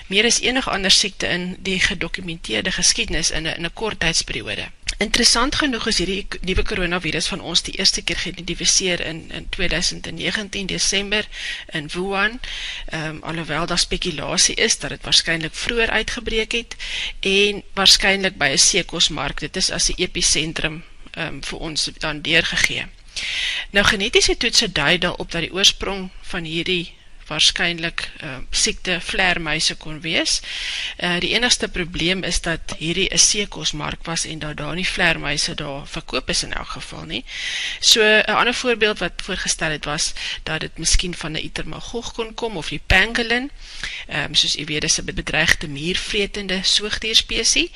Meer 0.08 0.26
is 0.26 0.40
enig 0.40 0.70
ander 0.70 0.92
siekte 0.92 1.28
in 1.28 1.58
die 1.60 1.80
gedokumenteerde 1.80 2.72
geskiednis 2.72 3.32
in 3.32 3.46
een 3.46 3.74
kort 3.74 4.00
tijdsperiode. 4.00 4.68
Interessant 4.98 5.56
genoeg 5.56 5.88
is 5.88 5.98
hierdie 5.98 6.28
nieuwe 6.42 6.64
coronavirus 6.64 7.28
van 7.28 7.42
ons 7.42 7.62
die 7.62 7.74
eerste 7.78 8.02
keer 8.02 8.18
geïdentificeer 8.18 9.02
in, 9.06 9.32
in 9.32 9.50
2019 9.50 10.66
december 10.66 11.28
in 11.72 11.90
Wuhan, 11.94 12.40
um, 12.94 13.24
alhoewel 13.24 13.66
daar 13.66 13.80
spekulatie 13.80 14.56
is 14.56 14.80
dat 14.80 14.90
het 14.90 15.04
waarschijnlijk 15.04 15.56
vroeger 15.56 15.90
uitgebreek 15.90 16.52
het 16.52 16.76
en 17.20 17.64
waarschijnlijk 17.74 18.38
by 18.38 18.52
een 18.52 18.60
seekosmark, 18.60 19.40
dit 19.40 19.56
is 19.56 19.72
as 19.72 19.86
die 19.86 19.96
epicentrum 19.96 20.84
um, 21.18 21.44
vir 21.44 21.60
ons 21.60 21.90
dan 21.98 22.22
deurgegee. 22.22 22.86
Nou 23.70 23.86
genetische 23.86 24.38
toetse 24.38 24.72
duid 24.72 25.06
op 25.18 25.32
dat 25.32 25.42
die 25.42 25.54
oorsprong 25.54 26.10
van 26.22 26.44
hierdie 26.44 26.94
waarskynlik 27.32 28.10
uh, 28.24 28.38
siekte 28.52 29.00
vleermuise 29.02 29.76
kon 29.80 30.02
wees. 30.04 30.40
Uh, 31.00 31.18
die 31.24 31.34
enigste 31.36 31.70
probleem 31.72 32.24
is 32.28 32.42
dat 32.42 32.76
hierdie 32.78 33.10
'n 33.14 33.18
seekosmark 33.18 34.06
was 34.06 34.26
en 34.26 34.40
dat 34.40 34.58
daar 34.58 34.76
nie 34.76 34.88
vleermuise 34.88 35.56
daar 35.56 35.88
verkoop 35.88 36.30
is 36.30 36.44
in 36.44 36.54
elk 36.54 36.76
geval 36.78 37.06
nie. 37.06 37.24
So 37.80 38.02
'n 38.04 38.36
ander 38.42 38.54
voorbeeld 38.54 39.00
wat 39.00 39.22
voorgestel 39.24 39.72
het 39.72 39.86
was 39.86 40.14
dat 40.44 40.60
dit 40.60 40.78
miskien 40.78 41.16
van 41.16 41.32
'n 41.32 41.46
itermagog 41.46 42.14
kon 42.14 42.34
kom 42.34 42.58
of 42.58 42.70
die 42.70 42.82
pangolin. 42.86 43.52
Um, 44.10 44.36
soos 44.36 44.58
u 44.58 44.66
weet 44.66 44.82
dis 44.82 45.00
'n 45.00 45.06
bedreigde 45.06 45.68
muurvretende 45.68 46.60
soogdierspesie, 46.64 47.72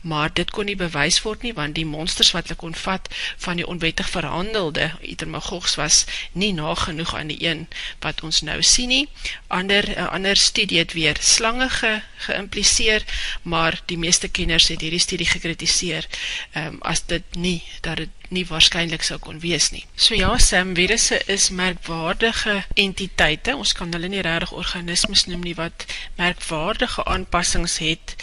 maar 0.00 0.32
dit 0.32 0.50
kon 0.50 0.64
nie 0.64 0.76
bewys 0.76 1.22
word 1.22 1.42
nie 1.42 1.52
want 1.52 1.74
die 1.74 1.86
monsters 1.86 2.30
wat 2.30 2.42
hulle 2.42 2.56
kon 2.56 2.74
vat 2.74 3.08
van 3.36 3.56
die 3.56 3.66
onwettig 3.66 4.10
verhandelde 4.10 4.90
itermagogs 5.00 5.74
was 5.74 6.04
nie 6.32 6.52
nagenoeg 6.52 7.14
aan 7.14 7.26
die 7.26 7.46
een 7.46 7.68
wat 8.00 8.22
ons 8.22 8.40
nou 8.40 8.62
sien 8.62 8.88
nie. 8.88 8.99
Ander 9.46 9.84
'n 9.96 10.08
ander 10.08 10.36
studie 10.36 10.78
het 10.78 10.92
weer 10.92 11.16
slange 11.20 11.68
ge, 11.68 12.00
geïmpliseer, 12.16 13.04
maar 13.42 13.80
die 13.86 13.98
meeste 13.98 14.28
kenners 14.28 14.68
het 14.68 14.80
hierdie 14.80 15.00
studie 15.00 15.26
gekritiseer 15.26 16.06
um, 16.54 16.78
as 16.80 17.06
dit 17.06 17.22
nie 17.34 17.62
dat 17.80 17.96
dit 17.96 18.19
nie 18.30 18.44
waarskynlik 18.46 19.02
sou 19.06 19.18
kon 19.22 19.40
wees 19.42 19.70
nie. 19.74 19.82
So 19.98 20.14
ja, 20.14 20.30
Sam, 20.38 20.74
virusse 20.78 21.18
is 21.30 21.48
merkwaardige 21.50 22.60
entiteite. 22.78 23.56
Ons 23.56 23.72
kan 23.74 23.90
hulle 23.94 24.10
nie 24.10 24.22
regtig 24.24 24.52
organismes 24.54 25.26
noem 25.26 25.42
nie 25.46 25.56
wat 25.58 25.86
merkwaardige 26.18 27.04
aanpassings 27.10 27.78
het 27.82 28.14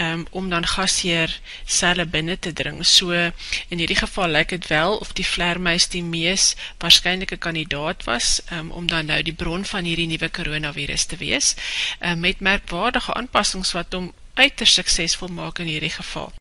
um, 0.00 0.26
om 0.30 0.48
dan 0.52 0.66
gasheer 0.66 1.36
selle 1.66 2.06
binne 2.06 2.38
te 2.38 2.52
dring. 2.56 2.80
So 2.86 3.12
in 3.12 3.82
hierdie 3.82 4.00
geval 4.00 4.32
lyk 4.36 4.54
dit 4.56 4.70
wel 4.72 4.96
of 4.96 5.12
die 5.12 5.26
vleermuis 5.26 5.90
die 5.92 6.04
mees 6.04 6.54
waarskynlike 6.80 7.36
kandidaat 7.36 8.04
was 8.08 8.40
um, 8.52 8.70
om 8.70 8.88
dan 8.88 9.12
nou 9.12 9.20
die 9.22 9.36
bron 9.36 9.64
van 9.64 9.84
hierdie 9.84 10.08
nuwe 10.08 10.28
koronavirus 10.28 11.04
te 11.12 11.20
wees, 11.20 11.54
um, 12.00 12.20
met 12.24 12.40
merkwaardige 12.40 13.14
aanpassings 13.14 13.72
wat 13.76 13.92
hom 13.92 14.12
uiters 14.34 14.74
suksesvol 14.74 15.28
maak 15.28 15.60
in 15.60 15.68
hierdie 15.68 15.92
geval. 15.92 16.32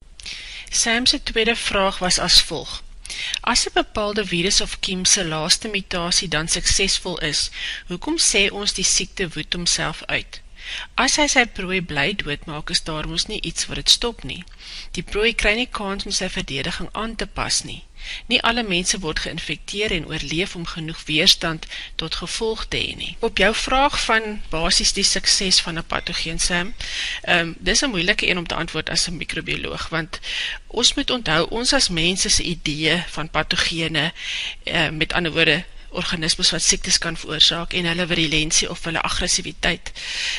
Sam 0.69 1.05
se 1.05 1.23
tweede 1.23 1.55
vraag 1.55 1.99
was 1.99 2.19
as 2.19 2.41
volg: 2.41 2.83
As 3.41 3.65
'n 3.65 3.73
bepaalde 3.73 4.25
virus 4.25 4.61
of 4.61 4.79
kiem 4.79 5.05
se 5.05 5.23
laaste 5.25 5.67
mutasie 5.67 6.27
dan 6.27 6.47
suksesvol 6.47 7.17
is, 7.17 7.49
hoekom 7.87 8.17
sê 8.17 8.51
ons 8.51 8.73
die 8.73 8.83
siekte 8.83 9.29
woed 9.33 9.53
homself 9.53 10.03
uit? 10.05 10.41
As 10.95 11.15
hy 11.15 11.27
sy 11.27 11.45
prooi 11.45 11.81
bly 11.81 12.13
doodmaak, 12.13 12.69
is 12.69 12.83
daar 12.83 13.07
mos 13.07 13.25
nie 13.27 13.41
iets 13.41 13.65
wat 13.67 13.79
dit 13.81 13.89
stop 13.89 14.23
nie. 14.23 14.43
Die 14.97 15.03
prooi 15.03 15.33
kry 15.33 15.55
nie 15.55 15.69
kans 15.79 16.05
om 16.05 16.11
sy 16.11 16.29
verdediging 16.29 16.89
aan 16.93 17.15
te 17.15 17.25
pas 17.25 17.63
nie. 17.63 17.83
Nie 18.25 18.41
alle 18.41 18.63
mense 18.63 18.99
word 18.99 19.19
geïnfekteer 19.19 19.91
en 19.91 20.07
oorleef 20.07 20.55
om 20.55 20.65
genoeg 20.65 21.03
weerstand 21.05 21.65
tot 21.95 22.15
gevolg 22.15 22.65
te 22.67 22.77
hê 22.77 22.95
nie. 22.95 23.15
Op 23.19 23.37
jou 23.37 23.53
vraag 23.55 23.99
van 24.03 24.41
basies 24.49 24.93
die 24.93 25.03
sukses 25.03 25.61
van 25.61 25.77
'n 25.77 25.85
patogeen 25.87 26.39
Sam, 26.39 26.73
ehm 27.21 27.39
um, 27.39 27.55
dis 27.59 27.81
'n 27.81 27.89
moeilike 27.89 28.29
een 28.29 28.37
om 28.37 28.47
te 28.47 28.55
antwoord 28.55 28.89
as 28.89 29.07
'n 29.07 29.17
microbioloog 29.17 29.89
want 29.89 30.19
ons 30.67 30.93
moet 30.93 31.09
onthou 31.09 31.49
ons 31.49 31.73
as 31.73 31.89
mense 31.89 32.29
se 32.29 32.43
idee 32.43 33.03
van 33.07 33.29
patogene, 33.29 34.13
uh, 34.63 34.89
met 34.89 35.13
ander 35.13 35.31
woorde 35.31 35.63
organismes 35.89 36.51
wat 36.51 36.61
siektes 36.61 36.97
kan 36.97 37.17
veroorsaak 37.17 37.73
en 37.73 37.85
hulle 37.85 38.07
virulensie 38.07 38.69
of 38.69 38.83
hulle 38.83 39.01
aggressiviteit 39.01 39.91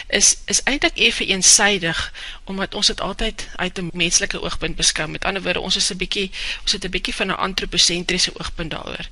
is 0.09 0.37
is 0.45 0.63
eintlik 0.71 0.99
effe 0.99 1.27
eensydig 1.27 2.13
omdat 2.45 2.75
ons 2.75 2.87
dit 2.87 3.01
altyd 3.01 3.47
uit 3.57 3.79
'n 3.79 3.91
menslike 3.93 4.41
oogpunt 4.43 4.77
beskou. 4.77 5.09
Met 5.09 5.25
ander 5.25 5.43
woorde, 5.43 5.61
ons 5.61 5.77
is 5.77 5.91
'n 5.91 5.97
bietjie 5.97 6.31
ons 6.63 6.73
het 6.73 6.85
'n 6.85 6.91
bietjie 6.91 7.15
van 7.15 7.27
'n 7.27 7.37
antroposentriese 7.37 8.33
oogpunt 8.39 8.71
daaroor. 8.71 9.07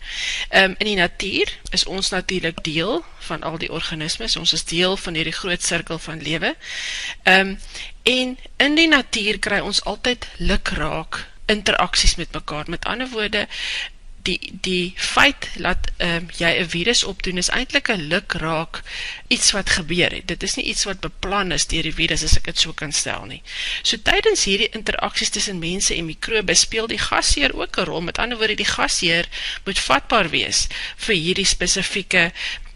Ehm 0.48 0.64
um, 0.64 0.74
in 0.78 0.86
die 0.86 0.96
natuur 0.96 1.58
is 1.70 1.84
ons 1.84 2.08
natuurlik 2.08 2.64
deel 2.64 3.04
van 3.18 3.42
al 3.42 3.58
die 3.58 3.72
organismes. 3.72 4.36
Ons 4.36 4.52
is 4.52 4.64
deel 4.64 4.96
van 4.96 5.14
hierdie 5.14 5.32
groot 5.32 5.62
sirkel 5.62 5.98
van 5.98 6.22
lewe. 6.22 6.56
Ehm 7.22 7.48
um, 7.48 7.58
en 8.02 8.38
in 8.56 8.74
die 8.74 8.88
natuur 8.88 9.38
kry 9.38 9.58
ons 9.58 9.84
altyd 9.84 10.28
lukraak 10.36 11.26
interaksies 11.46 12.14
met 12.14 12.32
mekaar. 12.32 12.64
Met 12.68 12.84
ander 12.84 13.08
woorde, 13.08 13.48
die 14.28 14.52
die 14.66 14.92
feit 14.96 15.48
dat 15.56 15.90
um, 16.04 16.28
jy 16.36 16.50
'n 16.60 16.68
virus 16.74 17.02
opdoen 17.04 17.40
is 17.42 17.50
eintlik 17.58 17.88
'n 17.94 18.08
luk 18.12 18.36
raak 18.42 18.82
iets 19.28 19.50
wat 19.56 19.70
gebeur 19.78 20.12
het. 20.12 20.26
Dit 20.28 20.42
is 20.42 20.54
nie 20.56 20.66
iets 20.72 20.84
wat 20.84 21.00
beplan 21.00 21.52
is 21.52 21.66
deur 21.66 21.82
die 21.82 21.94
virus 22.00 22.24
as 22.24 22.36
ek 22.36 22.50
dit 22.50 22.58
so 22.58 22.72
kan 22.72 22.92
stel 22.92 23.24
nie. 23.26 23.42
So 23.82 23.96
tydens 23.96 24.44
hierdie 24.44 24.70
interaksies 24.78 25.30
tussen 25.30 25.58
mense 25.58 25.94
en 25.94 26.06
mikrobe 26.06 26.54
speel 26.54 26.86
die 26.86 27.02
gasheer 27.08 27.56
ook 27.56 27.78
'n 27.78 27.84
rol. 27.84 28.00
Met 28.00 28.18
ander 28.18 28.38
woorde, 28.38 28.54
die 28.54 28.72
gasheer 28.76 29.28
moet 29.64 29.78
vatbaar 29.78 30.30
wees 30.30 30.66
vir 30.96 31.14
hierdie 31.14 31.48
spesifieke 31.48 32.32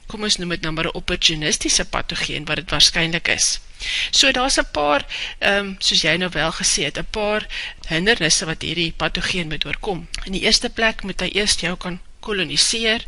kom 0.06 0.24
ons 0.28 0.36
noem 0.36 0.50
dit 0.54 0.62
nou 0.62 0.72
maar 0.72 0.88
'n 0.88 0.98
opportunistiese 1.00 1.84
patogeen 1.84 2.44
wat 2.44 2.56
dit 2.56 2.70
waarskynlik 2.70 3.28
is. 3.28 3.60
So 4.10 4.32
daar's 4.32 4.58
'n 4.58 4.70
paar 4.72 5.06
ehm 5.38 5.58
um, 5.58 5.76
soos 5.78 6.02
jy 6.02 6.16
nou 6.16 6.30
wel 6.30 6.52
gesê 6.52 6.84
het, 6.84 6.98
'n 6.98 7.10
paar 7.10 7.46
hindernisse 7.86 8.44
wat 8.44 8.62
hierdie 8.62 8.92
patogeen 8.96 9.48
moet 9.48 9.66
oorkom. 9.66 10.08
In 10.24 10.32
die 10.32 10.42
eerste 10.42 10.70
plek 10.70 11.02
moet 11.02 11.20
hy 11.20 11.30
eers 11.32 11.60
jou 11.60 11.76
kan 11.76 12.00
koloniseer. 12.22 13.04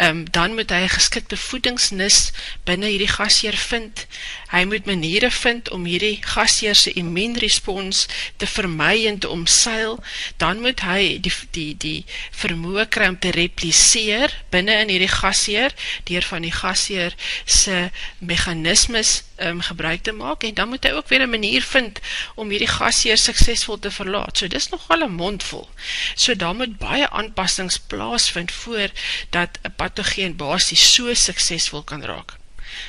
Um, 0.00 0.24
dan 0.30 0.54
moet 0.54 0.70
hy 0.70 0.86
geskikte 0.90 1.36
voedingsnis 1.36 2.30
binne 2.68 2.88
hierdie 2.92 3.10
gasheer 3.10 3.58
vind. 3.58 4.06
Hy 4.52 4.62
moet 4.70 4.86
maniere 4.88 5.30
vind 5.34 5.70
om 5.74 5.86
hierdie 5.88 6.20
gasheer 6.34 6.78
se 6.78 6.94
immuunrespons 6.98 8.06
te 8.40 8.48
vermy 8.54 9.06
en 9.10 9.18
te 9.18 9.30
omseil. 9.32 9.98
Dan 10.42 10.62
moet 10.64 10.84
hy 10.86 11.18
die 11.24 11.34
die 11.56 11.72
die 11.86 11.98
vermoë 12.44 12.86
kry 12.94 13.10
om 13.12 13.18
te 13.18 13.34
repliseer 13.34 14.34
binne 14.54 14.78
in 14.84 14.94
hierdie 14.94 15.10
gasheer 15.10 15.74
deur 16.08 16.30
van 16.30 16.46
die 16.46 16.54
gasheer 16.54 17.18
se 17.44 17.88
meganismes 18.20 19.22
um, 19.46 19.60
gebruik 19.60 20.02
te 20.02 20.12
maak 20.12 20.42
en 20.42 20.54
dan 20.54 20.68
moet 20.68 20.84
hy 20.84 20.90
ook 20.90 21.08
weer 21.08 21.22
'n 21.22 21.30
manier 21.30 21.62
vind 21.62 22.00
om 22.34 22.50
hierdie 22.50 22.68
gasheer 22.68 23.18
suksesvol 23.18 23.78
te 23.78 23.90
verlaat. 23.90 24.38
So 24.38 24.46
dis 24.48 24.68
nogal 24.68 25.04
'n 25.04 25.12
mondvol. 25.12 25.68
So 26.14 26.36
daar 26.36 26.54
moet 26.54 26.78
baie 26.78 27.10
aanpassings 27.10 27.78
plaasvind 27.78 28.52
voor 28.52 28.88
dat 29.30 29.58
'n 29.62 29.74
patogeen 29.76 30.36
basies 30.36 30.94
so 30.94 31.14
suksesvol 31.14 31.82
kan 31.82 32.04
raak. 32.04 32.41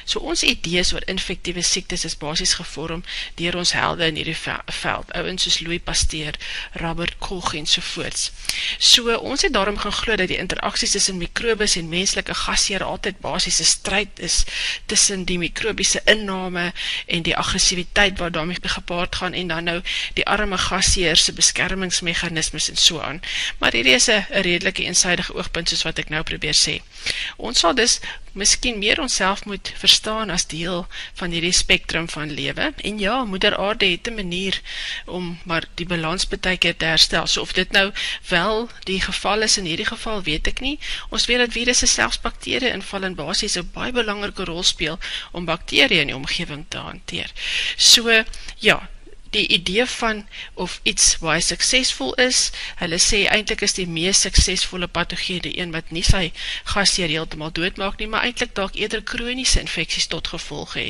So 0.05 0.19
ons 0.19 0.43
idees 0.43 0.93
oor 0.93 1.05
infektiewe 1.05 1.61
siektes 1.61 2.05
is 2.05 2.17
basies 2.17 2.53
gevorm 2.53 3.03
deur 3.35 3.57
ons 3.57 3.73
helde 3.73 4.05
in 4.05 4.15
hierdie 4.15 4.37
veld, 4.81 5.11
ouens 5.17 5.43
soos 5.43 5.59
Louis 5.59 5.81
Pasteur, 5.83 6.37
Robert 6.81 7.17
Koch 7.19 7.53
en 7.53 7.65
so 7.65 7.81
voorts. 7.81 8.31
So 8.77 9.15
ons 9.17 9.41
het 9.41 9.53
daarom 9.53 9.77
gaan 9.77 9.95
glo 9.95 10.15
dat 10.15 10.27
die 10.27 10.37
interaksies 10.37 10.91
tussen 10.91 11.17
mikrobes 11.17 11.75
en 11.75 11.89
menslike 11.89 12.33
gasheer 12.33 12.83
altyd 12.83 13.19
basies 13.19 13.59
'n 13.59 13.65
stryd 13.65 14.19
is 14.19 14.43
tussen 14.85 15.25
die 15.25 15.37
mikrobiese 15.37 16.01
inname 16.05 16.71
en 17.05 17.23
die 17.23 17.37
aggressiwiteit 17.37 18.17
wat 18.19 18.33
daarmee 18.33 18.57
gepaard 18.63 19.15
gaan 19.15 19.33
en 19.33 19.47
dan 19.47 19.63
nou 19.63 19.81
die 20.13 20.25
arme 20.25 20.57
gasheer 20.57 21.17
se 21.17 21.33
beskermingsmeganismes 21.33 22.69
en 22.69 22.77
so 22.77 22.99
aan. 22.99 23.21
Maar 23.57 23.71
hierdie 23.71 23.93
is 23.93 24.07
'n 24.07 24.25
redelike 24.29 24.83
eensidedige 24.83 25.33
oogpunt 25.33 25.69
soos 25.69 25.83
wat 25.83 25.99
ek 25.99 26.09
nou 26.09 26.23
probeer 26.23 26.55
sê. 26.55 26.81
Ons 27.37 27.59
sal 27.59 27.75
dus 27.75 27.99
miskien 28.31 28.77
meer 28.79 28.99
onsself 28.99 29.45
moet 29.45 29.72
verstaan 29.77 30.29
as 30.29 30.47
deel 30.47 30.87
van 31.13 31.31
hierdie 31.31 31.51
spektrum 31.51 32.09
van 32.09 32.31
lewe. 32.31 32.73
En 32.77 32.99
ja, 32.99 33.23
moeder 33.23 33.57
aarde 33.57 33.85
het 33.85 34.07
'n 34.07 34.15
manier 34.15 34.61
om 35.05 35.39
maar 35.43 35.63
die 35.75 35.85
balans 35.85 36.27
baie 36.27 36.57
keer 36.57 36.77
te 36.77 36.85
herstel. 36.85 37.27
So 37.27 37.41
of 37.41 37.53
dit 37.53 37.71
nou 37.71 37.91
wel 38.27 38.69
die 38.83 39.01
geval 39.01 39.41
is 39.41 39.57
in 39.57 39.65
hierdie 39.65 39.85
geval, 39.85 40.23
weet 40.23 40.47
ek 40.47 40.59
nie. 40.59 40.79
Ons 41.09 41.25
weet 41.25 41.37
dat 41.37 41.51
virusse 41.51 41.87
selfs 41.87 42.19
bakterieë 42.21 42.73
inval 42.73 43.03
en 43.03 43.15
basies 43.15 43.57
'n 43.57 43.69
baie 43.73 43.91
belangrike 43.91 44.43
rol 44.43 44.63
speel 44.63 44.99
om 45.31 45.45
bakterieë 45.45 46.01
in 46.01 46.07
die 46.07 46.15
omgewing 46.15 46.65
te 46.67 46.77
hanteer. 46.77 47.31
So 47.77 48.23
ja, 48.59 48.89
die 49.33 49.47
idee 49.47 49.85
van 49.85 50.23
of 50.53 50.79
iets 50.83 51.17
baie 51.21 51.41
suksesvol 51.41 52.13
is, 52.21 52.51
hulle 52.81 52.99
sê 53.01 53.23
eintlik 53.33 53.63
is 53.65 53.75
die 53.77 53.87
mees 53.89 54.23
suksesvolle 54.25 54.87
patogene 54.87 55.51
een 55.57 55.73
wat 55.75 55.91
nie 55.95 56.03
sy 56.07 56.31
gasheer 56.73 57.11
heeltemal 57.11 57.51
doodmaak 57.51 57.99
nie, 57.99 58.07
maar 58.07 58.27
eintlik 58.27 58.55
dalk 58.59 58.77
eerder 58.79 59.03
kroniese 59.13 59.61
infeksies 59.63 60.07
tot 60.13 60.31
gevolg 60.33 60.75
hê. 60.79 60.87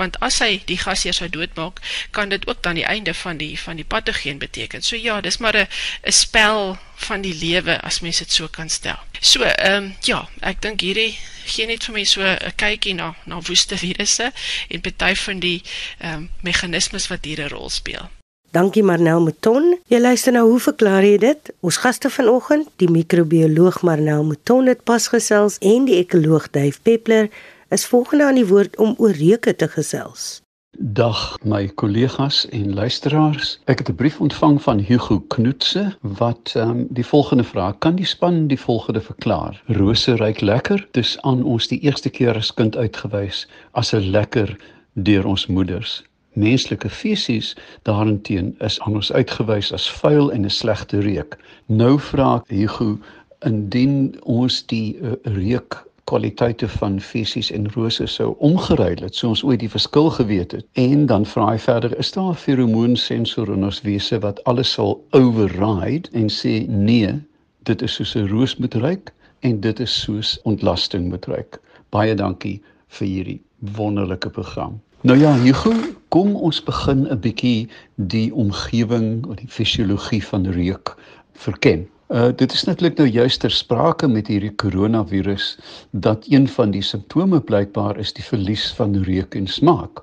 Want 0.00 0.18
as 0.20 0.40
hy 0.44 0.62
die 0.70 0.78
gasheer 0.80 1.16
sou 1.16 1.28
doodmaak, 1.32 1.82
kan 2.10 2.32
dit 2.32 2.46
ook 2.48 2.62
dan 2.62 2.80
die 2.80 2.88
einde 2.88 3.14
van 3.14 3.40
die 3.42 3.54
van 3.60 3.76
die 3.76 3.88
patogeen 3.88 4.40
beteken. 4.42 4.82
So 4.82 4.96
ja, 4.96 5.20
dis 5.20 5.38
maar 5.38 5.56
'n 5.56 5.68
'n 6.06 6.12
spel 6.12 6.78
van 6.96 7.20
die 7.20 7.34
lewe 7.34 7.80
as 7.80 8.00
mens 8.00 8.18
dit 8.18 8.32
so 8.32 8.48
kan 8.48 8.68
stel. 8.68 8.98
So, 9.20 9.44
um, 9.44 9.94
ja, 10.02 10.28
ek 10.40 10.62
dink 10.62 10.80
hierdie 10.80 11.18
gee 11.44 11.66
net 11.66 11.84
vir 11.84 11.94
my 11.94 12.04
so 12.04 12.22
'n 12.22 12.52
kykie 12.56 12.94
na 12.94 13.14
na 13.26 13.40
woeste 13.40 13.76
virusse 13.76 14.32
en 14.68 14.80
party 14.80 15.14
van 15.14 15.40
die 15.40 15.62
ehm 15.98 16.14
um, 16.14 16.30
meganismes 16.42 17.08
wat 17.08 17.24
hier 17.24 17.40
'n 17.40 17.48
rol 17.48 17.70
speel. 17.70 18.10
Dankie 18.52 18.82
Marnel 18.82 19.20
Mouton. 19.20 19.78
Jy 19.88 19.98
luister 19.98 20.32
nou, 20.32 20.50
hoe 20.50 20.60
verklaar 20.60 21.04
jy 21.04 21.18
dit? 21.18 21.52
Ons 21.60 21.76
gaste 21.76 22.10
vanoggend, 22.10 22.68
die 22.76 22.90
microbioloog 22.90 23.80
Marnel 23.82 24.24
Mouton 24.24 24.66
het 24.66 24.84
pas 24.84 25.08
gesels 25.08 25.56
en 25.60 25.84
die 25.84 25.96
ekoloog 25.96 26.50
Dave 26.50 26.78
Peppler 26.82 27.30
is 27.70 27.86
volgende 27.86 28.24
aan 28.24 28.34
die 28.34 28.46
woord 28.46 28.76
om 28.76 28.94
oor 28.98 29.16
reuke 29.16 29.56
te 29.56 29.68
gesels. 29.68 30.41
Dag 30.84 31.38
my 31.44 31.68
kollegas 31.68 32.48
en 32.48 32.74
luisteraars. 32.74 33.60
Ek 33.64 33.78
het 33.78 33.88
'n 33.88 33.94
brief 33.94 34.20
ontvang 34.20 34.62
van 34.62 34.78
Hugo 34.78 35.20
Knoetse 35.20 35.96
wat 36.00 36.52
ehm 36.56 36.70
um, 36.70 36.86
die 36.90 37.06
volgende 37.06 37.44
vraag: 37.44 37.78
Kan 37.78 37.94
die 37.94 38.06
span 38.06 38.46
die 38.46 38.60
volgende 38.60 39.00
verklaar? 39.00 39.62
Rose 39.66 40.16
ruik 40.16 40.40
lekker. 40.40 40.88
Dis 40.90 41.20
aan 41.20 41.42
ons 41.42 41.68
die 41.68 41.80
eerste 41.80 42.10
keer 42.10 42.34
as 42.36 42.54
kind 42.54 42.76
uitgewys 42.76 43.48
as 43.70 43.92
'n 43.92 44.10
lekker 44.10 44.56
deur 44.92 45.26
ons 45.26 45.46
moeders. 45.46 46.02
Menslike 46.32 46.90
fisies 46.90 47.56
daarenteen 47.82 48.54
is 48.58 48.80
aan 48.80 48.94
ons 48.94 49.12
uitgewys 49.12 49.72
as 49.72 49.90
vuil 49.90 50.32
en 50.32 50.44
'n 50.44 50.50
slegte 50.50 51.00
reuk. 51.00 51.38
Nou 51.66 52.00
vra 52.00 52.42
Hugo 52.46 52.98
indien 53.38 54.16
ons 54.22 54.66
die 54.66 54.98
uh, 54.98 55.12
reuk 55.22 55.91
kwaliteite 56.04 56.68
van 56.68 57.00
fisies 57.00 57.50
en 57.50 57.70
rose 57.72 58.06
sou 58.06 58.34
omgeruil 58.38 59.02
het, 59.04 59.14
so 59.14 59.28
ons 59.28 59.44
ooit 59.44 59.60
die 59.60 59.70
verskil 59.70 60.10
geweet 60.10 60.52
het. 60.52 60.66
En 60.72 61.06
dan 61.06 61.26
vra 61.26 61.50
hy 61.52 61.58
verder, 61.58 61.98
is 61.98 62.12
daar 62.12 62.30
'n 62.30 62.42
feromoonsensor 62.44 63.52
in 63.52 63.64
ons 63.64 63.80
wese 63.82 64.18
wat 64.18 64.44
alles 64.44 64.72
sal 64.72 65.04
override 65.10 66.08
en 66.12 66.28
sê 66.28 66.66
nee, 66.68 67.14
dit 67.62 67.82
is 67.82 67.94
soos 67.94 68.14
'n 68.16 68.28
roos 68.28 68.56
moet 68.56 68.74
ruik 68.74 69.12
en 69.40 69.60
dit 69.60 69.80
is 69.80 70.00
soos 70.00 70.38
ontlasting 70.42 71.08
moet 71.08 71.26
ruik. 71.26 71.60
Baie 71.90 72.14
dankie 72.14 72.60
vir 72.88 73.06
hierdie 73.06 73.40
wonderlike 73.58 74.30
program. 74.30 74.80
Nou 75.02 75.18
ja, 75.18 75.34
Hugo, 75.38 75.72
kom 76.08 76.36
ons 76.36 76.62
begin 76.62 77.06
'n 77.10 77.18
bietjie 77.20 77.68
die 77.96 78.34
omgewing 78.34 79.26
of 79.26 79.36
die 79.36 79.48
fisiologie 79.48 80.24
van 80.24 80.46
reuk 80.46 80.96
verken. 81.32 81.88
Uh 82.12 82.28
dit 82.36 82.52
is 82.52 82.64
netlik 82.68 82.98
nou 83.00 83.06
juist 83.08 83.40
ter 83.40 83.50
sprake 83.50 84.08
met 84.08 84.26
hierdie 84.28 84.52
koronavirus 84.60 85.46
dat 85.90 86.26
een 86.28 86.44
van 86.48 86.74
die 86.74 86.82
simptome 86.84 87.38
blykbaar 87.40 87.96
is 88.02 88.12
die 88.12 88.24
verlies 88.24 88.66
van 88.76 88.98
reuk 89.06 89.34
en 89.34 89.46
smaak. 89.48 90.02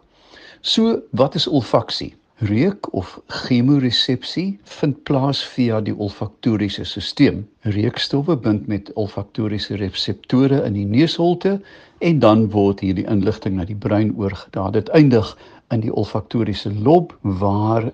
So, 0.61 1.01
wat 1.11 1.35
is 1.35 1.45
olfaksie? 1.47 2.15
Reuk 2.49 2.89
of 2.93 3.19
chemoresepsie 3.27 4.57
vind 4.79 5.03
plaas 5.03 5.43
via 5.53 5.83
die 5.85 5.93
olfaktoriese 5.93 6.87
stelsel. 6.87 7.43
Reukstowwe 7.77 8.39
bind 8.41 8.65
met 8.67 8.89
olfaktoriese 8.93 9.77
reseptore 9.77 10.63
in 10.65 10.73
die 10.73 10.89
neusholte 10.89 11.59
en 11.99 12.19
dan 12.25 12.47
word 12.49 12.81
hierdie 12.81 13.05
inligting 13.05 13.59
na 13.59 13.69
die 13.69 13.77
brein 13.77 14.15
oorgedra. 14.17 14.71
Dit 14.73 14.89
eindig 14.97 15.35
in 15.69 15.85
die 15.85 15.93
olfaktoriese 15.93 16.73
lob 16.73 17.13
waar 17.21 17.91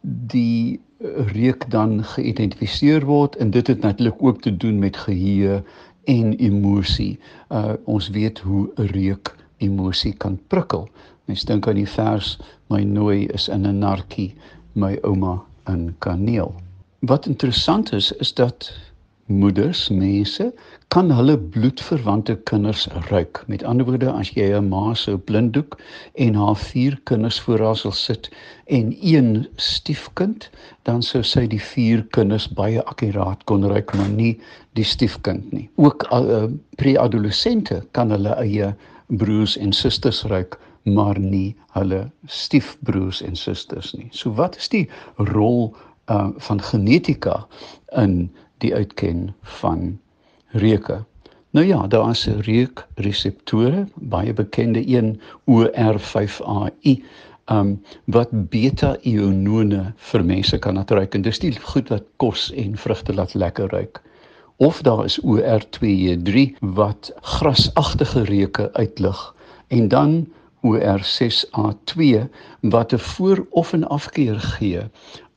die 0.00 0.80
reuk 1.34 1.70
dan 1.70 2.04
geïdentifiseer 2.04 3.04
word 3.06 3.36
en 3.36 3.50
dit 3.50 3.66
het 3.66 3.80
natuurlik 3.80 4.22
ook 4.22 4.40
te 4.42 4.56
doen 4.56 4.78
met 4.78 4.96
geheue 4.96 5.62
en 6.04 6.32
emosie. 6.36 7.18
Uh 7.48 7.72
ons 7.84 8.08
weet 8.08 8.38
hoe 8.38 8.70
'n 8.76 8.90
reuk 8.92 9.36
emosie 9.56 10.12
kan 10.12 10.38
prikkel. 10.46 10.88
Mens 11.24 11.44
dink 11.44 11.68
aan 11.68 11.74
die 11.74 11.88
vers 11.88 12.38
my 12.68 12.82
nooi 12.82 13.26
is 13.26 13.48
in 13.48 13.66
'n 13.66 13.78
narkie, 13.78 14.34
my 14.72 14.98
ouma 15.02 15.42
in 15.66 15.94
kaneel. 15.98 16.54
Wat 16.98 17.26
interessant 17.26 17.92
is 17.92 18.12
is 18.12 18.34
dat 18.34 18.72
moeders, 19.28 19.88
mense 19.92 20.48
kan 20.88 21.10
hulle 21.12 21.36
bloedverwante 21.38 22.36
kinders 22.48 22.86
ruik. 23.08 23.42
Met 23.46 23.64
ander 23.64 23.86
woorde, 23.86 24.10
as 24.10 24.30
jy 24.32 24.48
'n 24.56 24.68
ma 24.68 24.94
so 24.94 25.18
blinddoek 25.18 25.78
en 26.14 26.34
haar 26.34 26.56
vier 26.56 26.98
kinders 27.04 27.40
voor 27.40 27.60
haar 27.60 27.76
sal 27.76 27.92
sit 27.92 28.30
en 28.66 28.96
een 29.00 29.46
stiefkind, 29.56 30.50
dan 30.82 31.02
sou 31.02 31.22
sy 31.22 31.46
die 31.46 31.60
vier 31.60 32.06
kinders 32.10 32.48
baie 32.48 32.84
akkuraat 32.84 33.44
kon 33.44 33.64
ruik, 33.64 33.94
maar 33.94 34.08
nie 34.08 34.40
die 34.72 34.84
stiefkind 34.84 35.52
nie. 35.52 35.68
Ook 35.76 36.08
uh, 36.12 36.44
pre-adolessente 36.76 37.84
kan 37.92 38.10
hulle 38.10 38.34
eie 38.40 38.74
broers 39.06 39.56
en 39.56 39.72
susters 39.72 40.24
ruik 40.24 40.58
maar 40.94 41.18
nie 41.18 41.56
hulle 41.76 42.10
stiefbroers 42.26 43.22
en 43.22 43.36
susters 43.36 43.92
nie. 43.94 44.08
So 44.10 44.32
wat 44.32 44.56
is 44.56 44.68
die 44.72 44.88
rol 45.16 45.74
uh, 46.08 46.28
van 46.48 46.62
genetika 46.62 47.46
in 47.96 48.30
die 48.58 48.74
uitken 48.74 49.34
van 49.42 49.98
reuke. 50.48 51.04
Nou 51.50 51.66
ja, 51.66 51.86
daar 51.86 52.10
is 52.10 52.26
reukreseptore, 52.26 53.86
baie 53.94 54.32
bekende 54.32 54.82
een 54.88 55.20
OR5AI, 55.44 56.98
um 57.48 57.78
wat 58.04 58.28
beta-ionone 58.52 59.92
vir 60.10 60.24
mense 60.24 60.58
kan 60.58 60.76
laat 60.76 60.90
ruik 60.92 61.14
en 61.16 61.24
dis 61.24 61.40
die 61.40 61.54
goed 61.70 61.88
wat 61.88 62.04
kos 62.20 62.50
en 62.52 62.76
vrugte 62.76 63.14
laat 63.16 63.34
lekker 63.34 63.70
ruik. 63.72 64.02
Of 64.60 64.82
daar 64.82 65.04
is 65.04 65.20
OR2J3 65.22 66.58
wat 66.60 67.12
grasagtige 67.20 68.24
reuke 68.28 68.68
uitlig 68.72 69.34
en 69.68 69.88
dan 69.88 70.26
OR6A2 70.66 72.28
wat 72.60 72.92
'n 72.92 72.98
voor- 72.98 73.46
of 73.50 73.72
'n 73.72 73.84
afkeer 73.84 74.40
gee 74.40 74.80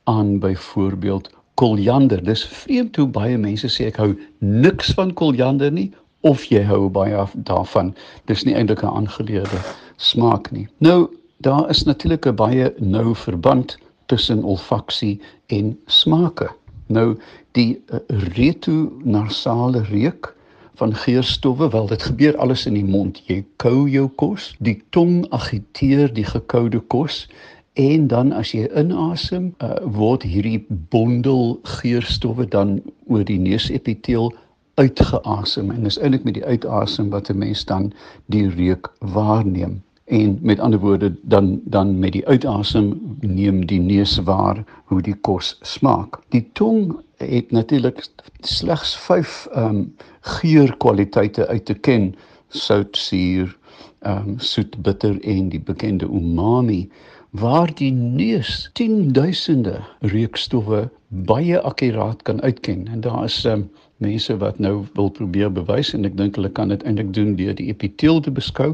aan 0.04 0.38
byvoorbeeld 0.38 1.30
koljander. 1.54 2.22
Dis 2.24 2.44
vreemd 2.44 2.96
hoe 2.96 3.08
baie 3.08 3.38
mense 3.38 3.68
sê 3.68 3.88
ek 3.90 4.00
hou 4.02 4.12
niks 4.38 4.92
van 4.98 5.12
koljander 5.12 5.72
nie 5.72 5.90
of 6.22 6.44
jy 6.50 6.62
hou 6.66 6.88
baie 6.90 7.24
daarvan. 7.34 7.94
Dis 8.30 8.44
nie 8.44 8.54
eintlik 8.54 8.82
'n 8.82 8.94
aangeleerde 9.02 9.60
smaak 9.96 10.50
nie. 10.52 10.68
Nou, 10.78 11.10
daar 11.42 11.70
is 11.70 11.84
natuurlik 11.84 12.26
'n 12.26 12.34
baie 12.34 12.72
nou 12.78 13.14
verband 13.14 13.78
tussen 14.06 14.42
olfaksie 14.42 15.20
en 15.46 15.78
smake. 15.86 16.48
Nou 16.86 17.16
die 17.52 17.80
uh, 17.88 17.98
retonasale 18.36 19.82
reuk 19.82 20.34
van 20.74 20.94
geurstowwe, 20.94 21.68
wel 21.70 21.86
dit 21.86 22.02
gebeur 22.02 22.36
alles 22.36 22.66
in 22.66 22.74
die 22.74 22.84
mond. 22.84 23.22
Jy 23.26 23.44
kou 23.56 23.88
jou 23.90 24.08
kos, 24.08 24.54
die 24.58 24.82
tong 24.90 25.26
agiteer 25.30 26.12
die 26.12 26.24
gekoude 26.24 26.80
kos 26.80 27.28
En 27.72 28.06
dan 28.06 28.32
as 28.36 28.50
jy 28.52 28.66
inasem, 28.76 29.54
uh, 29.64 29.78
word 29.96 30.26
hierdie 30.28 30.60
bondel 30.92 31.54
geurstowwe 31.80 32.44
dan 32.52 32.82
oor 33.08 33.24
die 33.24 33.38
neusepiteel 33.40 34.28
uitgeasem 34.76 35.70
en 35.72 35.86
dis 35.86 35.96
eintlik 35.96 36.26
met 36.28 36.36
die 36.36 36.44
uitasem 36.44 37.08
wat 37.12 37.30
'n 37.32 37.38
mens 37.38 37.64
dan 37.64 37.92
die 38.26 38.48
reuk 38.48 38.92
waarneem. 39.00 39.80
En 40.04 40.38
met 40.42 40.60
ander 40.60 40.78
woorde 40.78 41.14
dan 41.22 41.60
dan 41.64 41.98
met 41.98 42.12
die 42.12 42.26
uitasem 42.26 43.16
neem 43.20 43.66
die 43.66 43.80
neus 43.80 44.18
waar 44.18 44.64
hoe 44.84 45.00
die 45.02 45.16
kos 45.20 45.56
smaak. 45.60 46.20
Die 46.28 46.44
tong 46.52 47.00
het 47.16 47.50
natuurlik 47.50 48.04
slegs 48.40 48.96
5 48.96 49.48
ehm 49.52 49.76
um, 49.76 49.94
geurkwaliteite 50.20 51.46
uit 51.46 51.64
te 51.64 51.74
ken: 51.74 52.14
sout, 52.48 52.96
suur, 52.96 53.56
ehm 53.98 54.28
um, 54.28 54.38
soet, 54.38 54.82
bitter 54.82 55.20
en 55.24 55.48
die 55.48 55.60
bekende 55.60 56.04
umami 56.04 56.90
waar 57.32 57.70
die 57.74 57.92
neus 57.92 58.70
tienduisende 58.76 59.78
reukstowwe 60.00 60.90
baie 61.08 61.60
akkuraat 61.60 62.22
kan 62.22 62.42
uitken. 62.42 62.88
En 62.88 63.00
daar 63.00 63.24
is 63.24 63.44
um, 63.44 63.70
mense 63.96 64.36
wat 64.36 64.58
nou 64.58 64.84
wil 64.94 65.08
probeer 65.08 65.52
bewys 65.52 65.92
en 65.96 66.04
ek 66.04 66.16
dink 66.16 66.36
hulle 66.36 66.50
kan 66.52 66.68
dit 66.68 66.84
eintlik 66.84 67.12
doen 67.16 67.32
deur 67.38 67.54
die 67.56 67.70
epiteel 67.72 68.20
te 68.20 68.32
beskou 68.34 68.72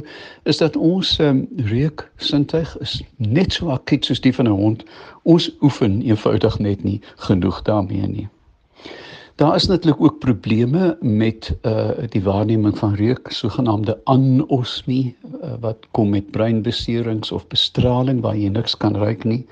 is 0.50 0.58
dat 0.58 0.76
ons 0.76 1.18
um, 1.22 1.44
reuk 1.70 2.08
sintuig 2.16 2.74
is 2.82 2.98
net 3.16 3.54
so 3.54 3.70
akkiet 3.74 4.10
soos 4.10 4.24
die 4.24 4.34
van 4.34 4.50
'n 4.50 4.58
hond. 4.62 4.82
Ons 5.22 5.50
oefen 5.62 6.02
eenvoudig 6.02 6.58
net 6.58 6.82
nie 6.84 7.00
genoeg 7.28 7.62
daarmee 7.62 8.10
nie 8.10 8.28
Daar 9.38 9.54
is 9.54 9.66
natuurlik 9.66 10.00
ook 10.02 10.18
probleme 10.18 10.96
met 11.00 11.56
uh 11.62 11.88
die 12.08 12.22
waarneming 12.22 12.78
van 12.78 12.94
reuk, 12.94 13.30
sogenaamde 13.30 14.00
anosmie 14.04 15.16
uh, 15.42 15.52
wat 15.60 15.76
kom 15.90 16.08
met 16.10 16.30
breinbeserings 16.30 17.30
of 17.32 17.46
bestraling 17.46 18.20
waar 18.20 18.36
jy 18.36 18.48
niks 18.48 18.76
kan 18.76 18.96
ruik 18.96 19.22
nie. 19.24 19.46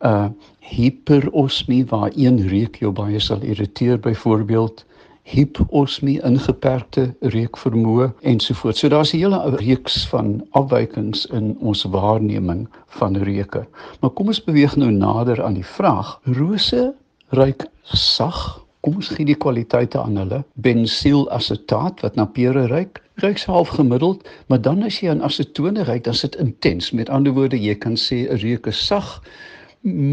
Uh 0.00 0.26
hiperosmie 0.58 1.86
waar 1.86 2.12
een 2.14 2.48
reuk 2.48 2.76
jou 2.76 2.92
baie 2.92 3.20
sal 3.20 3.40
irriteer 3.40 4.00
byvoorbeeld 4.00 4.84
hiposmie 5.22 6.18
ingeperkte 6.20 7.14
reukvermoë 7.20 8.10
ensovoorts. 8.20 8.80
So 8.80 8.88
daar's 8.88 9.14
'n 9.14 9.18
hele 9.24 9.56
reeks 9.56 10.06
van 10.08 10.44
afwykings 10.50 11.26
in 11.26 11.56
ons 11.60 11.82
waarneming 11.82 12.68
van 12.86 13.16
reuke. 13.16 13.66
Maar 14.00 14.10
kom 14.10 14.26
ons 14.26 14.44
beweeg 14.44 14.76
nou 14.76 14.90
nader 14.90 15.42
aan 15.42 15.54
die 15.54 15.66
vraag. 15.66 16.20
Rose 16.24 16.94
ruik 17.28 17.66
sag 17.82 18.63
kom 18.84 19.00
ons 19.00 19.08
gee 19.16 19.24
die 19.24 19.38
kwaliteite 19.40 19.96
aan 20.00 20.18
hulle. 20.20 20.42
Bensilasetaat 20.60 22.02
wat 22.04 22.18
na 22.20 22.26
pere 22.28 22.66
ruik, 22.68 23.00
ruik 23.22 23.40
half 23.48 23.72
gemiddeld, 23.78 24.26
maar 24.52 24.60
dan 24.60 24.84
as 24.84 24.98
jy 25.00 25.08
aan 25.12 25.24
asetone 25.24 25.86
ruik, 25.88 26.04
dan 26.04 26.16
sit 26.18 26.36
intens. 26.42 26.90
Met 26.92 27.08
ander 27.08 27.32
woorde, 27.32 27.56
jy 27.56 27.74
kan 27.80 27.96
sê 27.96 28.26
'n 28.28 28.36
reuk 28.44 28.66
is 28.66 28.86
sag, 28.86 29.22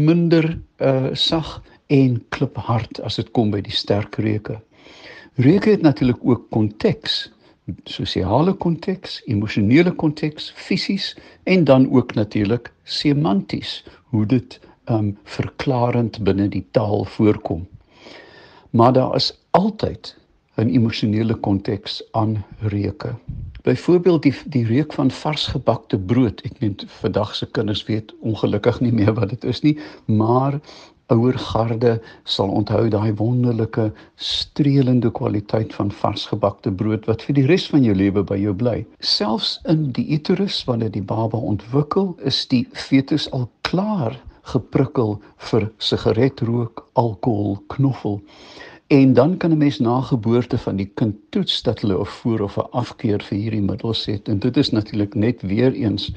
minder 0.08 0.58
uh 0.80 1.12
sag 1.12 1.60
en 1.88 2.22
kliphard 2.30 3.00
as 3.04 3.16
dit 3.16 3.30
kom 3.32 3.50
by 3.50 3.60
die 3.60 3.76
sterk 3.76 4.16
reuke. 4.16 4.60
Reuke 5.36 5.70
het 5.70 5.82
natuurlik 5.82 6.24
ook 6.24 6.50
konteks, 6.50 7.30
sosiale 7.84 8.52
konteks, 8.52 9.22
emosionele 9.26 9.92
konteks, 9.92 10.52
fisies 10.56 11.16
en 11.44 11.64
dan 11.64 11.90
ook 11.90 12.14
natuurlik 12.14 12.72
semanties, 12.84 13.84
hoe 14.12 14.26
dit 14.26 14.60
um 14.88 15.16
verklarend 15.24 16.24
binne 16.24 16.48
die 16.48 16.64
taal 16.72 17.04
voorkom 17.04 17.66
maar 18.72 18.92
daar 18.92 19.14
is 19.14 19.32
altyd 19.50 20.16
'n 20.56 20.68
emosionele 20.68 21.34
konteks 21.34 22.02
aan 22.10 22.44
reuke. 22.58 23.14
Byvoorbeeld 23.62 24.22
die 24.22 24.34
die 24.46 24.66
reuk 24.66 24.92
van 24.92 25.10
vars 25.10 25.46
gebakte 25.46 25.98
brood. 25.98 26.40
Ek 26.40 26.60
meen 26.60 26.76
vandag 26.86 27.34
se 27.34 27.46
kinders 27.46 27.84
weet 27.84 28.14
ongelukkig 28.20 28.80
nie 28.80 28.92
meer 28.92 29.14
wat 29.14 29.28
dit 29.28 29.44
is 29.44 29.60
nie, 29.60 29.78
maar 30.04 30.60
ouer 31.06 31.38
garde 31.38 32.00
sal 32.24 32.48
onthou 32.48 32.88
daai 32.88 33.14
wonderlike 33.14 33.92
streelende 34.16 35.10
kwaliteit 35.10 35.74
van 35.74 35.90
varsgebakte 35.90 36.72
brood 36.72 37.06
wat 37.06 37.22
vir 37.22 37.34
die 37.34 37.46
res 37.46 37.66
van 37.70 37.84
jou 37.84 37.94
lewe 37.94 38.22
by 38.22 38.36
jou 38.36 38.54
bly. 38.54 38.86
Selfs 38.98 39.58
in 39.68 39.90
die 39.92 40.06
uterus 40.16 40.64
wanneer 40.64 40.90
die 40.90 41.02
baba 41.02 41.36
ontwikkel, 41.36 42.16
is 42.24 42.46
die 42.48 42.68
fetus 42.72 43.30
al 43.30 43.50
klaar 43.60 44.20
geprikkel 44.42 45.20
vir 45.36 45.70
sigaretrook, 45.78 46.88
alkohol, 46.92 47.56
knoffel. 47.66 48.20
En 48.92 49.12
dan 49.12 49.36
kan 49.36 49.50
'n 49.50 49.58
mens 49.58 49.78
na 49.78 50.00
geboorte 50.00 50.58
van 50.58 50.76
die 50.76 50.90
kind 50.94 51.14
toets 51.30 51.62
dat 51.62 51.80
hulle 51.80 52.00
'n 52.00 52.06
voor 52.06 52.40
of 52.40 52.56
'n 52.56 52.70
afkeer 52.70 53.22
vir 53.22 53.38
hierdie 53.38 53.62
middels 53.62 54.04
het 54.04 54.28
en 54.28 54.38
dit 54.38 54.56
is 54.56 54.70
natuurlik 54.70 55.14
net 55.14 55.42
weer 55.42 55.72
eens 55.72 56.12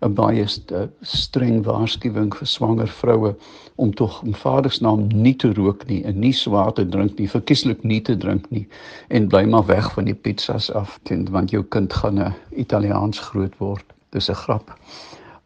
'n 0.00 0.14
baie 0.14 0.46
st 0.46 0.72
streng 1.00 1.64
waarskuwing 1.64 2.34
vir 2.36 2.46
swanger 2.46 2.88
vroue 2.88 3.36
om 3.74 3.94
tog 3.94 4.22
in 4.24 4.34
Vader 4.34 4.70
se 4.70 4.82
naam 4.82 5.06
nie 5.06 5.36
te 5.36 5.52
rook 5.52 5.86
nie 5.86 6.04
en 6.04 6.18
nie 6.18 6.32
swaar 6.32 6.72
te 6.72 6.88
drink 6.88 7.18
nie, 7.18 7.30
verkieslik 7.30 7.82
nie 7.82 8.00
te 8.00 8.16
drink 8.16 8.50
nie 8.50 8.66
en 9.08 9.28
bly 9.28 9.44
maar 9.44 9.66
weg 9.66 9.92
van 9.92 10.04
die 10.04 10.14
pizzas 10.14 10.72
af, 10.72 10.98
want 11.30 11.50
jou 11.50 11.62
kind 11.62 11.92
gaan 11.92 12.18
'n 12.18 12.34
Italiaans 12.50 13.18
groot 13.18 13.58
word. 13.58 13.84
Dis 14.10 14.30
'n 14.30 14.34
grap. 14.34 14.78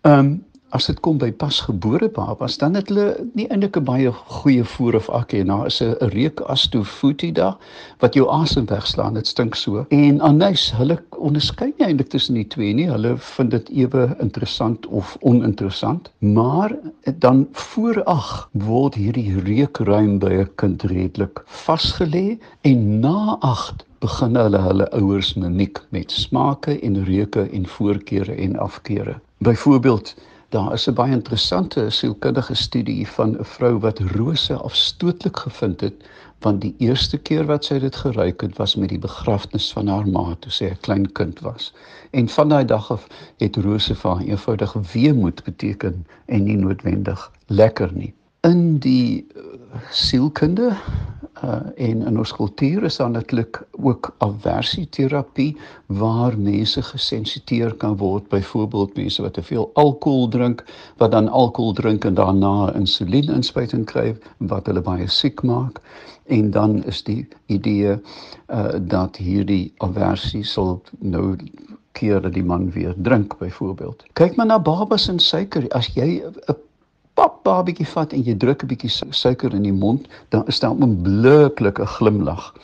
Ehm 0.01 0.19
um, 0.19 0.45
as 0.73 0.87
dit 0.89 1.01
kom 1.05 1.19
by 1.21 1.29
pasgebore 1.37 2.09
babas, 2.17 2.57
dan 2.61 2.77
het 2.79 2.89
hulle 2.89 3.27
nie 3.37 3.45
eintlik 3.53 3.77
'n 3.77 3.85
baie 3.85 4.13
goeie 4.13 4.65
voer 4.65 4.97
of 4.97 5.09
akkie. 5.11 5.45
Nou 5.45 5.67
is 5.67 5.83
'n 5.83 5.97
reuk 6.15 6.41
astofutida 6.41 7.57
wat 8.01 8.15
jou 8.15 8.29
asem 8.29 8.67
wegslaan. 8.67 9.15
Dit 9.15 9.27
stink 9.27 9.55
so. 9.55 9.85
En 9.91 10.21
anys, 10.21 10.73
hulle 10.73 10.99
onderskei 11.11 11.73
nie 11.79 11.87
eintlik 11.87 12.09
tussen 12.09 12.35
die 12.35 12.47
twee 12.47 12.73
nie. 12.75 12.89
Hulle 12.89 13.17
vind 13.17 13.51
dit 13.51 13.69
ewe 13.69 14.17
interessant 14.21 14.87
of 14.87 15.17
oninteressant. 15.21 16.11
Maar 16.19 16.77
dan 17.19 17.49
voorag 17.53 18.49
word 18.53 18.95
hierdie 18.95 19.41
reukruim 19.41 20.19
by 20.19 20.33
'n 20.33 20.51
kind 20.57 20.83
redelik 20.83 21.43
vasgelê 21.47 22.39
en 22.63 23.01
na 23.01 23.37
8 23.41 23.85
begin 24.01 24.37
hulle 24.37 24.59
hulle 24.59 24.91
ouers 24.91 25.35
mimiek 25.35 25.79
met 25.91 26.11
smake 26.11 26.81
en 26.81 27.05
reuke 27.05 27.49
en 27.53 27.67
voorkeure 27.67 28.35
en 28.35 28.57
afkeure. 28.59 29.21
Byvoorbeeld 29.39 30.15
Daar 30.53 30.73
is 30.73 30.87
'n 30.89 30.93
baie 30.95 31.13
interessante 31.13 31.91
sielkundige 31.91 32.55
studie 32.55 33.09
van 33.09 33.31
'n 33.39 33.45
vrou 33.45 33.79
wat 33.79 33.99
rose 33.99 34.55
afstootlik 34.55 35.37
gevind 35.37 35.81
het 35.81 35.95
want 36.39 36.61
die 36.61 36.75
eerste 36.79 37.19
keer 37.19 37.47
wat 37.47 37.65
sy 37.65 37.79
dit 37.79 37.97
geruik 37.97 38.41
het 38.41 38.57
was 38.57 38.75
met 38.77 38.89
die 38.89 38.99
begrafnis 38.99 39.73
van 39.73 39.87
haar 39.87 40.09
ma 40.09 40.35
toe 40.39 40.53
sy 40.53 40.65
'n 40.65 40.81
klein 40.81 41.13
kind 41.13 41.41
was. 41.41 41.73
En 42.11 42.29
van 42.29 42.49
daai 42.49 42.65
dag 42.65 42.91
af 42.91 43.07
het 43.37 43.57
rose 43.57 43.95
vir 43.95 44.11
haar 44.11 44.25
eenvoudig 44.27 44.73
weemoed 44.93 45.45
beteken 45.45 46.07
en 46.27 46.45
nie 46.45 46.57
noodwendig 46.57 47.31
lekker 47.47 47.91
nie. 47.93 48.15
In 48.41 48.79
die 48.79 49.27
uh, 49.37 49.43
sielkunde 49.91 50.77
uh 51.45 51.61
en 51.77 52.03
in 52.07 52.19
ons 52.19 52.33
kultuur 52.33 52.85
is 52.85 52.97
daar 52.97 53.11
natuurlik 53.11 53.63
ook 53.71 54.15
aversieterapie 54.19 55.57
waar 55.87 56.39
mense 56.39 56.83
gesensiteer 56.83 57.75
kan 57.75 57.97
word. 57.97 58.29
Byvoorbeeld 58.29 58.97
mense 58.97 59.23
wat 59.23 59.35
te 59.35 59.43
veel 59.43 59.71
alkohol 59.75 60.29
drink 60.29 60.65
wat 60.97 61.11
dan 61.11 61.29
alkohol 61.29 61.73
drink 61.73 62.05
en 62.05 62.15
daarna 62.15 62.73
insulieninspuiting 62.75 63.85
kry 63.85 64.17
wat 64.39 64.67
hulle 64.67 64.81
baie 64.81 65.09
siek 65.09 65.43
maak. 65.43 65.81
En 66.27 66.51
dan 66.51 66.85
is 66.85 67.03
die 67.03 67.27
idee 67.47 67.99
uh 68.49 68.79
dat 68.79 69.17
hierdie 69.17 69.73
aversie 69.79 70.45
sal 70.45 70.83
nou 70.99 71.37
keer 71.93 72.21
dat 72.21 72.33
die 72.33 72.45
man 72.45 72.71
weer 72.71 72.95
drink 72.97 73.39
byvoorbeeld. 73.39 74.05
Kyk 74.13 74.37
maar 74.37 74.47
na 74.47 74.59
babas 74.59 75.09
en 75.09 75.19
suiker. 75.19 75.69
As 75.69 75.91
jy 75.95 76.23
'n 76.23 76.57
pap 77.15 77.43
babietjie 77.45 77.87
vat 77.87 78.13
en 78.13 78.23
jy 78.23 78.35
druk 78.35 78.63
'n 78.63 78.69
bietjie 78.69 78.91
suiker 79.11 79.55
in 79.55 79.63
die 79.63 79.79
mond, 79.85 80.09
dan 80.31 80.47
is 80.47 80.61
daar 80.61 80.75
'n 80.75 81.03
blikkelike 81.03 81.87
glimlag. 81.87 82.55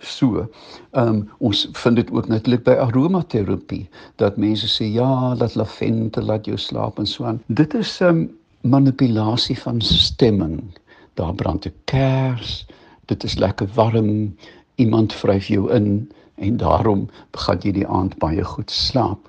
So, 0.00 0.48
ehm 0.92 1.08
um, 1.08 1.30
ons 1.38 1.68
vind 1.72 1.96
dit 1.96 2.10
ook 2.10 2.28
natuurlik 2.28 2.64
by 2.64 2.76
aromaterapie 2.80 3.88
dat 4.16 4.36
mense 4.36 4.68
sê 4.68 4.84
ja, 4.88 5.34
laat 5.36 5.54
lavendel 5.54 6.24
laat 6.24 6.46
jou 6.48 6.56
slaap 6.56 6.98
en 6.98 7.06
so 7.06 7.24
aan. 7.24 7.42
Dit 7.46 7.74
is 7.74 8.00
'n 8.00 8.04
um, 8.04 8.20
ehm, 8.20 8.28
manipulasie 8.70 9.58
van 9.58 9.80
stemming. 9.80 10.78
Daar 11.14 11.34
brand 11.34 11.66
'n 11.66 11.74
kers, 11.84 12.66
dit 13.06 13.24
is 13.24 13.34
lekker 13.34 13.68
warm, 13.74 14.36
iemand 14.74 15.12
vryf 15.12 15.46
jou 15.46 15.70
in 15.72 16.10
en 16.34 16.56
daarom 16.56 17.08
gaan 17.32 17.58
jy 17.60 17.72
die 17.72 17.86
aand 17.86 18.18
baie 18.18 18.44
goed 18.44 18.70
slaap. 18.70 19.28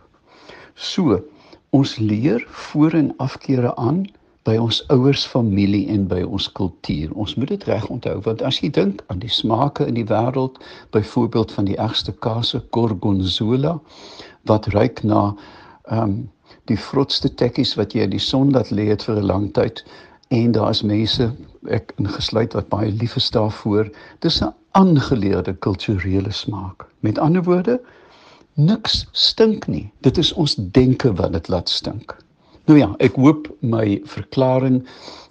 So, 0.73 1.19
ons 1.69 1.97
leer 1.97 2.45
voor 2.49 2.91
en 2.91 3.13
afkeere 3.17 3.75
aan 3.75 4.05
by 4.43 4.55
ons 4.57 4.81
ouers 4.89 5.25
familie 5.27 5.87
en 5.93 6.07
by 6.09 6.21
ons 6.25 6.47
kultuur. 6.57 7.11
Ons 7.13 7.35
moet 7.35 7.47
dit 7.53 7.63
reg 7.69 7.87
onthou 7.93 8.17
want 8.25 8.41
as 8.41 8.59
jy 8.61 8.71
dink 8.73 9.03
aan 9.07 9.21
die 9.21 9.29
smake 9.29 9.85
in 9.85 9.97
die 9.99 10.07
wêreld, 10.09 10.57
byvoorbeeld 10.95 11.51
van 11.51 11.69
die 11.69 11.77
ergste 11.77 12.13
kase 12.25 12.63
gorgonzola 12.71 13.79
wat 14.49 14.71
ruik 14.73 15.03
na 15.03 15.31
ehm 15.89 16.03
um, 16.03 16.21
die 16.69 16.77
vrotste 16.77 17.29
tekkies 17.41 17.73
wat 17.75 17.93
jy 17.95 18.05
in 18.05 18.13
die 18.13 18.21
son 18.21 18.51
laat 18.53 18.69
lê 18.71 18.85
het 18.91 19.03
vir 19.03 19.17
'n 19.19 19.25
lang 19.25 19.47
tyd 19.53 19.83
en 20.29 20.51
daar 20.51 20.69
is 20.69 20.83
mense 20.83 21.31
ek 21.69 21.93
ingesluit 21.97 22.53
wat 22.53 22.69
baie 22.69 22.91
lief 22.91 23.15
is 23.15 23.29
daarvoor. 23.29 23.89
Dis 24.19 24.41
'n 24.41 24.53
aangeleerde 24.71 25.53
kulturele 25.53 26.31
smaak. 26.31 26.85
Met 26.99 27.19
ander 27.19 27.43
woorde, 27.43 27.81
niks 28.53 29.07
stink 29.11 29.67
nie. 29.67 29.91
Dit 30.01 30.17
is 30.17 30.33
ons 30.33 30.55
denke 30.55 31.13
wat 31.13 31.33
dit 31.33 31.47
laat 31.47 31.69
stink. 31.69 32.17
Nou 32.71 32.79
ja, 32.79 32.93
ek 33.03 33.17
hoop 33.19 33.49
my 33.59 33.97
verklaring 34.07 34.77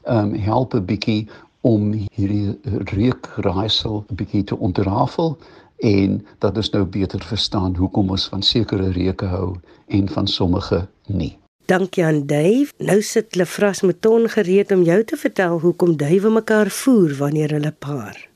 ehm 0.05 0.27
um, 0.29 0.33
help 0.45 0.75
'n 0.77 0.85
bietjie 0.85 1.23
om 1.65 1.87
hierdie 2.13 2.53
reukraaisel 2.93 4.05
'n 4.13 4.19
bietjie 4.21 4.45
te 4.45 4.59
ontrafel 4.59 5.39
en 5.79 6.21
dat 6.39 6.57
ons 6.57 6.71
nou 6.71 6.85
beter 6.85 7.25
verstaan 7.25 7.77
hoekom 7.77 8.11
ons 8.11 8.29
van 8.29 8.43
sekere 8.43 8.91
reuke 8.93 9.25
hou 9.25 9.57
en 9.89 10.09
van 10.09 10.27
sommige 10.27 10.89
nie. 11.07 11.39
Dankie 11.65 12.05
aan 12.05 12.27
Dave. 12.27 12.73
Nou 12.79 13.01
sit 13.03 13.35
Lefras 13.35 13.81
met 13.81 14.01
ton 14.01 14.29
gereed 14.29 14.73
om 14.73 14.83
jou 14.83 15.05
te 15.05 15.17
vertel 15.17 15.61
hoekom 15.61 15.97
duwe 15.97 16.31
mekaar 16.31 16.69
voer 16.69 17.17
wanneer 17.17 17.51
hulle 17.51 17.73
paar. 17.73 18.29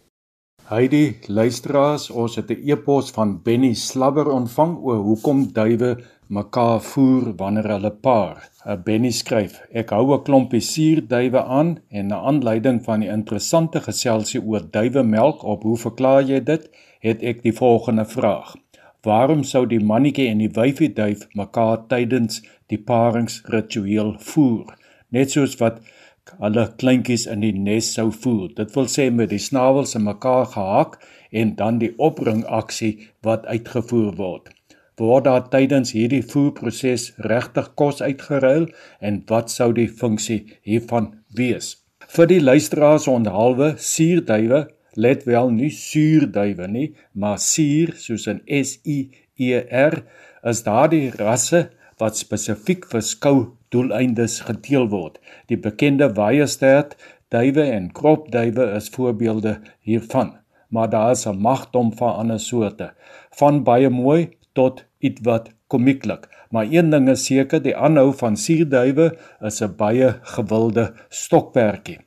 Heidi, 0.65 1.19
luisteraars, 1.27 2.11
ons 2.11 2.37
het 2.37 2.51
'n 2.51 2.71
e-pos 2.71 3.11
van 3.11 3.41
Benny 3.43 3.75
Slabber 3.75 4.31
ontvang 4.31 4.79
oor 4.81 4.97
hoekom 4.97 5.53
duwe 5.53 6.01
mekaar 6.35 6.81
voer 6.83 7.27
wanneer 7.41 7.69
hulle 7.73 7.91
paar. 8.07 8.39
'n 8.73 8.83
Benny 8.87 9.11
skryf: 9.19 9.53
Ek 9.81 9.91
hou 9.95 10.07
'n 10.15 10.25
klompie 10.27 10.65
suurduwe 10.73 11.43
aan 11.59 11.71
en 11.99 12.07
na 12.13 12.19
aanleiding 12.31 12.79
van 12.87 13.05
die 13.05 13.11
interessante 13.19 13.81
geselsie 13.89 14.41
oor 14.43 14.65
duwemelk 14.77 15.45
op 15.53 15.63
hoe 15.69 15.77
verklaar 15.87 16.23
jy 16.31 16.41
dit? 16.53 16.65
Het 17.07 17.23
ek 17.31 17.43
die 17.43 17.57
volgende 17.63 18.07
vraag: 18.15 18.55
Waarom 19.09 19.43
sou 19.45 19.67
die 19.67 19.85
mannetjie 19.91 20.29
en 20.33 20.43
die 20.45 20.55
wyfie 20.61 20.93
duif 21.01 21.29
mekaar 21.43 21.87
tydens 21.93 22.43
die 22.67 22.83
paringsritueel 22.91 24.15
voer? 24.19 24.75
Net 25.11 25.31
soos 25.31 25.55
wat 25.63 25.81
hulle 26.41 26.67
kleintjies 26.83 27.27
in 27.27 27.41
die 27.47 27.53
nes 27.53 27.93
sou 27.95 28.11
voer. 28.11 28.49
Dit 28.61 28.75
wil 28.75 28.91
sê 28.97 29.11
met 29.13 29.31
die 29.31 29.45
snavels 29.49 29.95
in 29.95 30.05
mekaar 30.11 30.47
gehak 30.57 30.99
en 31.31 31.55
dan 31.55 31.79
die 31.79 31.95
opbringaksie 31.99 32.95
wat 33.23 33.47
uitgevoer 33.47 34.13
word 34.17 34.55
word 35.01 35.25
daar 35.25 35.49
tydens 35.51 35.93
hierdie 35.97 36.23
voerproses 36.23 37.13
regtig 37.31 37.71
kos 37.75 38.03
uitgeruil 38.03 38.69
en 39.01 39.23
wat 39.31 39.51
sou 39.51 39.73
die 39.73 39.89
funksie 39.89 40.45
hiervan 40.63 41.13
wees? 41.35 41.77
Vir 42.15 42.29
die 42.31 42.41
luisteraars 42.41 43.09
onthaalwe 43.09 43.75
suurduwe, 43.81 44.67
let 44.95 45.25
wel 45.27 45.51
nie 45.51 45.71
suurduwe 45.75 46.69
nie, 46.71 46.89
maar 47.13 47.41
suur 47.43 47.95
soos 47.99 48.29
in 48.31 48.43
S 48.47 48.79
U 48.85 48.99
E 49.41 49.59
R 49.59 50.05
is 50.47 50.63
daardie 50.63 51.11
rasse 51.19 51.65
wat 51.99 52.19
spesifiek 52.19 52.87
vir 52.91 53.03
skou 53.03 53.37
doeleindes 53.75 54.41
geteel 54.47 54.87
word. 54.93 55.19
Die 55.51 55.59
bekende 55.59 56.13
Weyerstert 56.15 56.95
duwe 57.35 57.67
en 57.73 57.91
kropduwe 57.97 58.69
is 58.77 58.91
voorbeelde 58.95 59.59
hiervan, 59.83 60.37
maar 60.71 60.91
daar 60.91 61.13
is 61.13 61.27
'n 61.27 61.41
magdom 61.41 61.93
van 61.99 62.15
ander 62.21 62.41
soorte, 62.41 62.93
van 63.39 63.65
baie 63.65 63.91
mooi 63.91 64.31
tot 64.55 64.85
ietwat 64.99 65.51
komieklik. 65.69 66.29
Maar 66.51 66.71
een 66.71 66.91
ding 66.91 67.09
is 67.11 67.27
seker, 67.27 67.63
die 67.63 67.77
aanhou 67.77 68.13
van 68.15 68.37
suurduwe 68.37 69.11
is 69.41 69.63
'n 69.63 69.77
baie 69.77 70.15
gewilde 70.35 70.93
stokperdjie. 71.09 71.99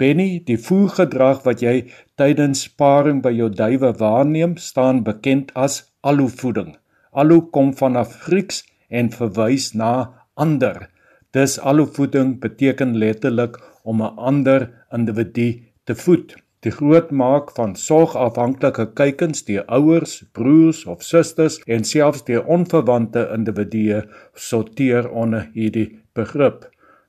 Benny, 0.00 0.40
die 0.46 0.56
voergedrag 0.56 1.42
wat 1.44 1.60
jy 1.60 1.90
tydens 2.16 2.68
paring 2.68 3.20
by 3.22 3.32
jou 3.36 3.50
duwe 3.52 3.92
waarneem, 4.00 4.56
staan 4.56 5.02
bekend 5.04 5.50
as 5.54 5.82
aluvoeding. 6.00 6.76
Alu 7.12 7.40
kom 7.52 7.74
vanaf 7.76 8.14
Grieks 8.24 8.62
en 8.88 9.10
verwys 9.10 9.74
na 9.74 9.92
ander. 10.34 10.88
Dis 11.36 11.58
aluvoeding 11.58 12.38
beteken 12.40 12.96
letterlik 12.96 13.58
om 13.84 14.02
'n 14.02 14.16
ander 14.16 14.70
individu 14.92 15.48
te 15.84 15.94
voed. 15.94 16.36
Die 16.60 16.72
grootmaak 16.76 17.54
van 17.56 17.70
sorgafhanklike 17.72 18.84
kuikens 18.98 19.46
deur 19.46 19.62
ouers, 19.72 20.18
broers 20.36 20.82
of 20.92 21.00
susters 21.02 21.56
en 21.64 21.86
selfs 21.88 22.26
deur 22.26 22.44
onverwante 22.52 23.22
individue 23.32 24.02
sorteer 24.48 25.08
onder 25.08 25.46
hierdie 25.54 25.86
begrip. 26.12 26.66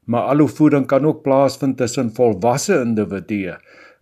Maar 0.07 0.31
alhoewel 0.31 0.87
kan 0.87 1.05
ook 1.05 1.19
plaasvind 1.27 1.77
tussen 1.83 2.13
volwasse 2.15 2.79
individue, 2.79 3.57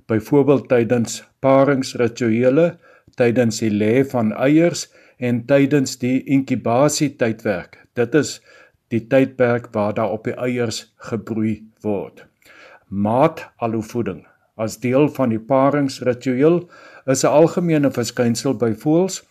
byvoorbeeld 0.06 0.70
tydens 0.70 1.24
paringsrituele, 1.42 2.70
tydens 3.18 3.64
die 3.66 3.74
lê 3.74 4.06
van 4.14 4.32
eiers 4.38 4.86
en 5.18 5.44
tydens 5.50 5.98
die 5.98 6.20
inkubasietydwerk. 6.30 7.88
Dit 7.98 8.14
is 8.14 8.38
die 8.94 9.02
tydperk 9.10 9.74
waar 9.74 9.98
daar 9.98 10.14
op 10.14 10.30
die 10.30 10.38
eiers 10.38 10.86
gebroei 11.10 11.64
word. 11.82 12.28
Maat 12.90 13.48
alhoewel 13.58 14.29
as 14.60 14.78
deel 14.84 15.08
van 15.15 15.34
die 15.34 15.41
paringsritueel 15.52 16.62
is 17.13 17.24
'n 17.24 17.34
algemene 17.41 17.91
verskynsel 17.91 18.54
by 18.63 18.72
voëls 18.84 19.22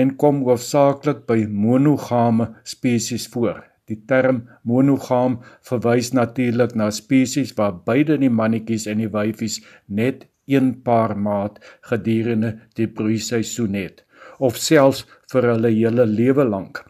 en 0.00 0.16
kom 0.16 0.42
hoofsaaklik 0.46 1.26
by 1.26 1.46
monogame 1.46 2.46
spesies 2.64 3.26
voor. 3.28 3.64
Die 3.90 4.02
term 4.06 4.44
monogam 4.62 5.40
verwys 5.66 6.12
natuurlik 6.12 6.74
na 6.74 6.90
spesies 6.90 7.54
waar 7.58 7.74
beide 7.84 8.18
die 8.18 8.30
mannetjies 8.30 8.86
en 8.86 8.98
die 9.02 9.10
wyfies 9.10 9.60
net 9.86 10.26
een 10.46 10.82
paar 10.82 11.16
maat 11.18 11.58
gedurende 11.90 12.58
die 12.74 12.86
broeiseisoen 12.86 13.74
het 13.74 14.04
of 14.38 14.56
selfs 14.56 15.04
vir 15.32 15.42
hulle 15.52 15.70
hele 15.74 16.06
lewe 16.06 16.44
lank. 16.44 16.84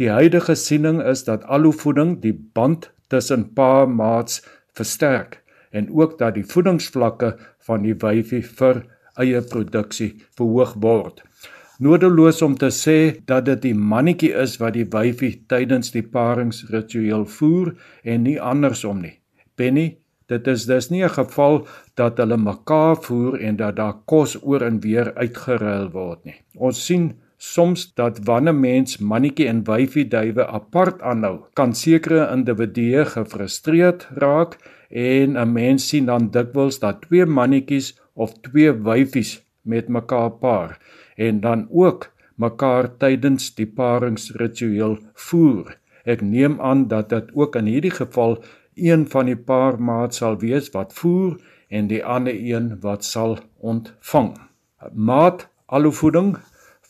Die 0.00 0.08
huidige 0.08 0.54
siening 0.54 1.02
is 1.02 1.24
dat 1.24 1.44
alhoewel 1.44 2.14
die 2.20 2.32
band 2.32 2.90
tussen 3.08 3.52
paar 3.54 3.88
maats 3.88 4.40
versterk 4.72 5.40
en 5.70 5.90
ook 5.90 6.18
dat 6.18 6.34
die 6.34 6.46
voedingsvlakke 6.46 7.36
van 7.66 7.82
die 7.82 7.94
wyfie 7.94 8.42
vir 8.42 8.84
eie 9.20 9.40
produksie 9.42 10.12
verhoog 10.38 10.74
word. 10.82 11.22
Nodeloos 11.80 12.42
om 12.44 12.58
te 12.60 12.68
sê 12.74 12.98
dat 13.24 13.46
dit 13.46 13.62
die 13.70 13.74
mannetjie 13.74 14.34
is 14.36 14.58
wat 14.60 14.74
die 14.76 14.84
wyfie 14.92 15.32
tydens 15.48 15.94
die 15.94 16.04
paringsritueel 16.04 17.24
voer 17.38 17.72
en 18.04 18.26
nie 18.26 18.36
andersom 18.36 19.00
nie. 19.00 19.16
Benny, 19.56 19.96
dit 20.28 20.46
is 20.46 20.66
dus 20.66 20.90
nie 20.90 21.02
'n 21.04 21.16
geval 21.16 21.66
dat 21.96 22.18
hulle 22.18 22.36
mekaar 22.36 22.96
voer 22.96 23.40
en 23.40 23.56
dat 23.56 23.76
daar 23.76 23.96
kos 24.04 24.36
oor 24.42 24.62
en 24.62 24.80
weer 24.80 25.14
uitgeruil 25.14 25.90
word 25.90 26.24
nie. 26.24 26.36
Ons 26.54 26.86
sien 26.86 27.14
soms 27.40 27.86
dat 27.96 28.18
wanneer 28.28 28.54
mens 28.54 28.98
mannetjie 29.00 29.46
en 29.48 29.62
wyfie 29.64 30.04
duwe 30.12 30.44
apart 30.46 31.00
aanhou, 31.00 31.38
kan 31.56 31.72
sekere 31.74 32.26
individue 32.34 33.06
gefrustreerd 33.14 34.04
raak 34.20 34.58
en 34.90 35.38
'n 35.40 35.52
mens 35.52 35.88
sien 35.88 36.06
dan 36.06 36.30
dikwels 36.30 36.78
dat 36.78 37.00
twee 37.06 37.26
mannetjies 37.26 37.96
of 38.12 38.34
twee 38.40 38.72
wyfies 38.72 39.40
met 39.62 39.88
mekaar 39.88 40.30
paar 40.30 40.78
en 41.16 41.40
dan 41.40 41.68
ook 41.70 42.12
mekaar 42.34 42.96
tydens 42.96 43.54
die 43.54 43.66
paringsritueel 43.66 44.98
voer. 45.14 45.76
Ek 46.04 46.20
neem 46.20 46.60
aan 46.60 46.88
dat 46.88 47.08
dit 47.08 47.34
ook 47.34 47.56
in 47.56 47.66
hierdie 47.66 47.96
geval 47.96 48.38
een 48.74 49.08
van 49.08 49.26
die 49.26 49.36
paar 49.36 49.80
maat 49.80 50.14
sal 50.14 50.38
wees 50.38 50.70
wat 50.76 50.92
voer 50.92 51.40
en 51.68 51.86
die 51.86 52.04
ander 52.04 52.34
een 52.34 52.76
wat 52.80 53.04
sal 53.04 53.38
ontvang. 53.60 54.36
Maat 54.92 55.48
alhoewel 55.66 56.34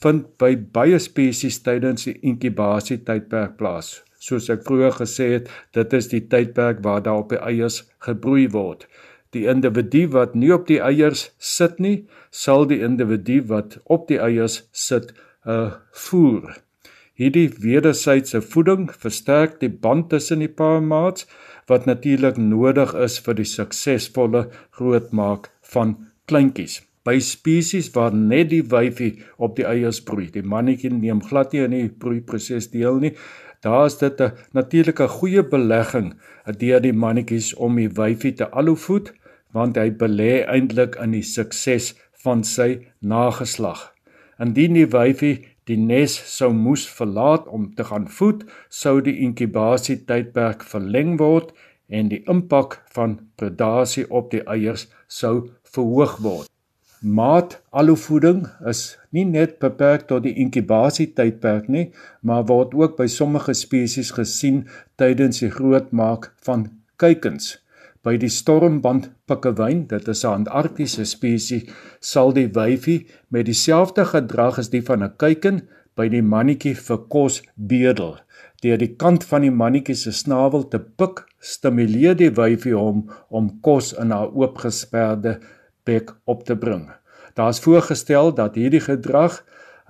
vind 0.02 0.28
by 0.38 0.54
baie 0.56 0.98
spesies 0.98 1.62
tydens 1.62 2.06
die 2.08 2.18
inkubasie 2.22 3.02
tydperk 3.04 3.58
plaas 3.58 3.98
soos 4.20 4.50
ek 4.52 4.64
vroeër 4.68 4.96
gesê 5.00 5.28
het, 5.34 5.48
dit 5.76 5.94
is 5.96 6.10
die 6.12 6.22
tydperk 6.32 6.82
waar 6.84 7.02
daar 7.04 7.24
op 7.24 7.32
die 7.32 7.40
eiers 7.40 7.82
gebroei 8.04 8.46
word. 8.52 8.86
Die 9.34 9.46
individu 9.48 10.06
wat 10.14 10.34
nie 10.34 10.50
op 10.54 10.66
die 10.68 10.80
eiers 10.82 11.30
sit 11.38 11.78
nie, 11.80 12.04
sal 12.30 12.66
die 12.68 12.80
individu 12.84 13.40
wat 13.52 13.78
op 13.86 14.08
die 14.10 14.20
eiers 14.20 14.64
sit, 14.72 15.14
uh 15.46 15.70
voer. 16.06 16.58
Hierdie 17.20 17.48
wederwysige 17.62 18.40
voeding 18.42 18.88
versterk 18.92 19.58
die 19.60 19.72
band 19.72 20.08
tussen 20.12 20.44
die 20.44 20.52
paar 20.60 20.80
maats 20.82 21.26
wat 21.68 21.86
natuurlik 21.86 22.36
nodig 22.40 22.94
is 23.06 23.18
vir 23.24 23.36
die 23.40 23.48
suksesvolle 23.48 24.46
grootmaak 24.76 25.50
van 25.74 25.96
kleintjies. 26.26 26.80
By 27.04 27.16
spesies 27.24 27.88
waar 27.94 28.12
net 28.12 28.50
die 28.50 28.64
wyfie 28.68 29.22
op 29.40 29.54
die 29.56 29.64
eiers 29.64 30.02
broei, 30.04 30.26
die 30.28 30.44
mannetjie 30.44 30.90
neem 30.92 31.22
glad 31.24 31.54
nie 31.54 31.62
in 31.64 31.76
die 31.76 31.88
broeiproses 31.88 32.68
deel 32.74 33.00
nie, 33.00 33.14
daar 33.64 33.86
is 33.86 33.96
dit 33.98 34.20
'n 34.20 34.32
natuurlike 34.52 35.08
goeie 35.08 35.42
belegging 35.42 36.14
deur 36.58 36.80
die 36.80 36.92
mannetjies 36.92 37.54
om 37.54 37.76
die 37.76 37.88
wyfie 37.88 38.32
te 38.32 38.50
alhovoed 38.50 39.12
want 39.52 39.76
hy 39.76 39.90
belê 39.90 40.44
eintlik 40.46 40.96
in 41.02 41.12
die 41.12 41.22
sukses 41.22 41.94
van 42.24 42.44
sy 42.44 42.86
nageslag. 43.00 43.92
Indien 44.38 44.74
die 44.74 44.86
wyfie 44.86 45.46
die 45.64 45.76
nes 45.76 46.14
sou 46.36 46.52
moes 46.52 46.86
verlaat 46.98 47.48
om 47.48 47.74
te 47.74 47.84
gaan 47.84 48.08
voed, 48.08 48.44
sou 48.68 49.00
die 49.00 49.18
inkubasie 49.26 50.04
tydperk 50.08 50.62
verleng 50.62 51.18
word 51.18 51.52
en 51.88 52.08
die 52.08 52.22
impak 52.26 52.80
van 52.94 53.18
predasie 53.36 54.06
op 54.10 54.30
die 54.30 54.44
eiers 54.46 54.88
sou 55.08 55.50
verhoog 55.74 56.18
word. 56.22 56.49
Maat 57.00 57.54
aloevoeding 57.72 58.42
is 58.68 58.98
nie 59.08 59.22
net 59.24 59.54
beperk 59.62 60.02
tot 60.08 60.20
die 60.26 60.34
inkubasietydperk 60.42 61.68
nie, 61.72 61.86
maar 62.20 62.42
word 62.50 62.74
ook 62.76 62.98
by 62.98 63.06
sommige 63.08 63.54
spesies 63.56 64.10
gesien 64.12 64.66
tydens 65.00 65.38
die 65.40 65.48
grootmaak 65.48 66.26
van 66.44 66.66
kuikens. 67.00 67.54
By 68.04 68.18
die 68.20 68.28
stormband 68.28 69.08
pikkewyn, 69.24 69.86
dit 69.88 70.08
is 70.12 70.24
'n 70.24 70.44
Antarktiese 70.44 71.06
spesies, 71.08 71.64
sal 72.00 72.34
die 72.36 72.48
wyfie 72.52 73.06
met 73.30 73.46
dieselfde 73.46 74.04
gedrag 74.04 74.58
as 74.58 74.68
die 74.68 74.82
van 74.82 75.02
'n 75.02 75.16
kuiken 75.16 75.62
by 75.96 76.08
die 76.08 76.22
mannetjie 76.22 76.74
vir 76.74 76.98
kos 77.08 77.40
bedel. 77.56 78.18
Deur 78.62 78.76
die 78.76 78.94
kant 78.96 79.24
van 79.24 79.40
die 79.40 79.50
mannetjie 79.50 79.96
se 79.96 80.12
snavel 80.12 80.68
te 80.68 80.78
pik, 80.78 81.24
stimuleer 81.40 82.14
die 82.14 82.30
wyfie 82.30 82.76
hom 82.76 83.08
om 83.30 83.60
kos 83.62 83.92
in 83.92 84.10
haar 84.10 84.28
oopgesperde 84.28 85.40
bek 85.84 86.14
op 86.24 86.44
te 86.44 86.56
bring. 86.56 86.90
Daar 87.34 87.48
is 87.48 87.60
voorgestel 87.60 88.34
dat 88.34 88.54
hierdie 88.54 88.82
gedrag 88.84 89.40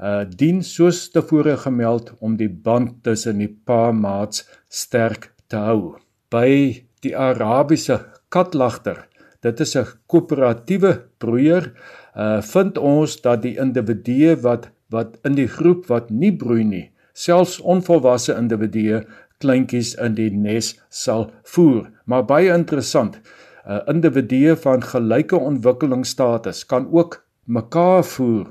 uh 0.01 0.25
dien 0.25 0.63
soos 0.65 1.11
tevore 1.13 1.57
gemeld 1.61 2.13
om 2.21 2.37
die 2.37 2.49
band 2.49 3.03
tussen 3.05 3.39
die 3.39 3.51
paar 3.65 3.95
maats 3.95 4.47
sterk 4.69 5.33
te 5.49 5.61
hou. 5.61 5.97
By 6.33 6.81
die 7.05 7.17
Arabiese 7.17 7.99
katlagter, 8.29 9.07
dit 9.43 9.61
is 9.61 9.77
'n 9.77 9.87
koöperatiewe 10.07 10.93
broeier, 11.19 11.73
uh 12.17 12.41
vind 12.41 12.79
ons 12.79 13.21
dat 13.21 13.43
die 13.43 13.57
individue 13.59 14.37
wat 14.37 14.71
wat 14.91 15.19
in 15.25 15.35
die 15.35 15.49
groep 15.49 15.87
wat 15.87 16.11
nie 16.11 16.33
broei 16.37 16.65
nie, 16.65 16.91
selfs 17.13 17.61
onvolwasse 17.61 18.35
individue 18.35 19.05
kleintjies 19.39 19.95
in 19.95 20.15
die 20.15 20.31
nes 20.31 20.75
sal 20.89 21.31
voer. 21.45 21.91
Maar 22.05 22.25
baie 22.25 22.53
interessant, 22.55 23.17
'n 23.17 23.23
uh, 23.71 23.79
individu 23.87 24.57
van 24.57 24.83
gelyke 24.83 25.39
ontwikkelingsstatus 25.39 26.67
kan 26.67 26.89
ook 26.93 27.21
mekaar 27.45 28.05
voer 28.05 28.47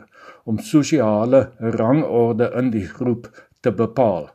om 0.45 0.59
sosiale 0.59 1.49
rangorde 1.59 2.51
in 2.57 2.71
die 2.71 2.87
groep 2.87 3.27
te 3.59 3.71
bepaal. 3.71 4.29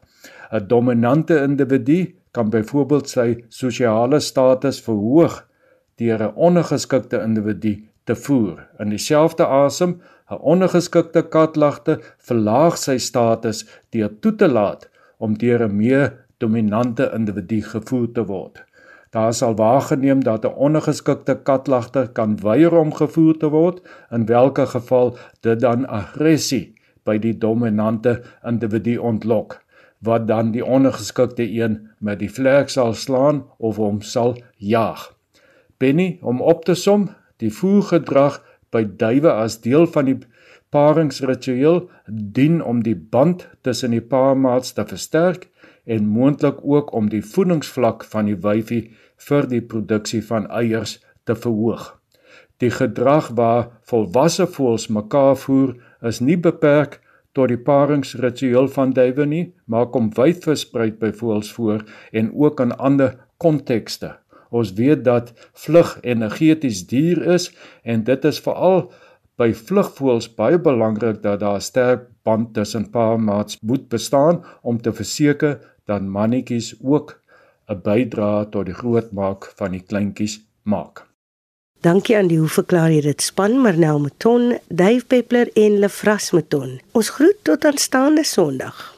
'n 0.52 0.66
Dominante 0.68 1.40
individu 1.42 2.14
kan 2.30 2.50
byvoorbeeld 2.50 3.08
sy 3.08 3.44
sosiale 3.48 4.20
status 4.20 4.82
verhoog 4.82 5.40
deur 5.96 6.22
'n 6.22 6.34
ondergeskikte 6.34 7.22
individu 7.22 7.74
te 8.04 8.14
voer. 8.14 8.68
In 8.78 8.88
dieselfde 8.88 9.46
asem, 9.46 10.00
'n 10.30 10.38
ondergeskikte 10.40 11.22
katlagte 11.22 12.00
verlaag 12.18 12.76
sy 12.78 12.98
status 12.98 13.66
deur 13.90 14.10
toe 14.20 14.34
te 14.34 14.48
laat 14.48 14.88
om 15.18 15.38
deur 15.38 15.64
'n 15.64 15.76
meer 15.76 16.26
dominante 16.38 17.10
individu 17.14 17.62
gevoer 17.62 18.12
te 18.12 18.24
word. 18.24 18.64
Daar 19.14 19.34
sal 19.34 19.54
waargeneem 19.54 20.24
dat 20.24 20.44
'n 20.44 20.58
ondergeskikte 20.66 21.34
katlagter 21.42 22.08
kan 22.08 22.40
weier 22.40 22.72
om 22.76 22.94
gevoer 22.94 23.36
te 23.36 23.48
word, 23.48 23.82
in 24.10 24.26
watter 24.26 24.66
geval 24.66 25.16
dit 25.40 25.60
dan 25.60 25.86
aggressie 25.86 26.74
by 27.04 27.18
die 27.18 27.38
dominante 27.38 28.22
individu 28.42 28.96
ontlok, 28.96 29.62
wat 29.98 30.26
dan 30.28 30.50
die 30.50 30.64
ondergeskikte 30.64 31.46
een 31.60 31.90
met 31.98 32.18
die 32.18 32.30
vlerk 32.30 32.68
sal 32.68 32.94
slaan 32.94 33.44
of 33.58 33.76
hom 33.76 34.00
sal 34.00 34.36
jaag. 34.56 35.14
Benny, 35.78 36.18
om 36.22 36.40
op 36.40 36.64
te 36.64 36.74
som, 36.74 37.08
die 37.36 37.52
voergedrag 37.52 38.42
by 38.70 38.84
duwe 38.96 39.32
as 39.32 39.60
deel 39.60 39.86
van 39.86 40.04
die 40.04 40.18
paringsritueel 40.70 41.90
dien 42.06 42.62
om 42.64 42.82
die 42.82 42.96
band 42.96 43.48
tussen 43.60 43.90
die 43.90 44.02
paarmaats 44.02 44.72
te 44.72 44.86
versterk 44.86 45.48
en 45.84 46.06
moontlik 46.06 46.62
ook 46.62 46.92
om 46.92 47.08
die 47.08 47.24
voedingsvlak 47.24 48.04
van 48.04 48.30
die 48.30 48.38
wyfie 48.40 48.82
vir 49.28 49.48
die 49.48 49.62
produksie 49.62 50.22
van 50.24 50.48
eiers 50.50 50.98
te 51.24 51.36
verhoog. 51.36 51.92
Die 52.62 52.70
gedrag 52.70 53.30
waar 53.36 53.70
volwasse 53.90 54.46
voëls 54.46 54.88
mekaar 54.88 55.36
voer 55.36 55.74
is 56.02 56.20
nie 56.20 56.38
beperk 56.38 57.00
tot 57.34 57.50
die 57.50 57.58
paringsritueel 57.58 58.68
van 58.70 58.92
duwe 58.94 59.26
nie, 59.26 59.46
maar 59.66 59.90
kom 59.90 60.10
wyd 60.14 60.44
versprei 60.46 60.92
by 61.00 61.10
voëls 61.12 61.50
voor 61.52 61.82
en 62.12 62.30
ook 62.32 62.60
in 62.62 62.76
ander 62.78 63.16
kontekste. 63.42 64.14
Ons 64.54 64.72
weet 64.78 65.02
dat 65.04 65.32
vlug 65.64 65.96
energeties 66.02 66.86
duur 66.86 67.24
is 67.34 67.50
en 67.82 68.04
dit 68.06 68.24
is 68.30 68.38
veral 68.40 68.86
by 69.40 69.50
vlugvoëls 69.50 70.28
baie 70.38 70.60
belangrik 70.62 71.22
dat 71.22 71.40
daar 71.40 71.58
'n 71.58 71.68
sterk 71.70 72.06
band 72.22 72.54
tussen 72.54 72.90
paarmaats 72.90 73.58
moet 73.60 73.88
bestaan 73.88 74.44
om 74.62 74.80
te 74.80 74.92
verseker 74.92 75.58
dat 75.84 76.02
mannetjies 76.02 76.74
ook 76.82 77.20
'n 77.68 77.80
bydrae 77.82 78.48
tot 78.48 78.64
die 78.66 78.74
grootmaak 78.74 79.52
van 79.56 79.70
die 79.70 79.84
kleintjies 79.86 80.40
maak. 80.62 81.06
Dankie 81.80 82.16
aan 82.16 82.28
die 82.28 82.38
hoe 82.38 82.48
verklaar 82.48 82.90
jy 82.90 83.00
dit 83.00 83.22
span 83.22 83.58
Marnel 83.60 83.98
Meton, 84.00 84.58
Dave 84.68 85.04
Peppler 85.04 85.50
en 85.52 85.78
Lefras 85.78 86.30
Meton. 86.30 86.80
Ons 86.92 87.08
groet 87.08 87.36
tot 87.42 87.64
aanstaande 87.64 88.24
Sondag. 88.24 88.93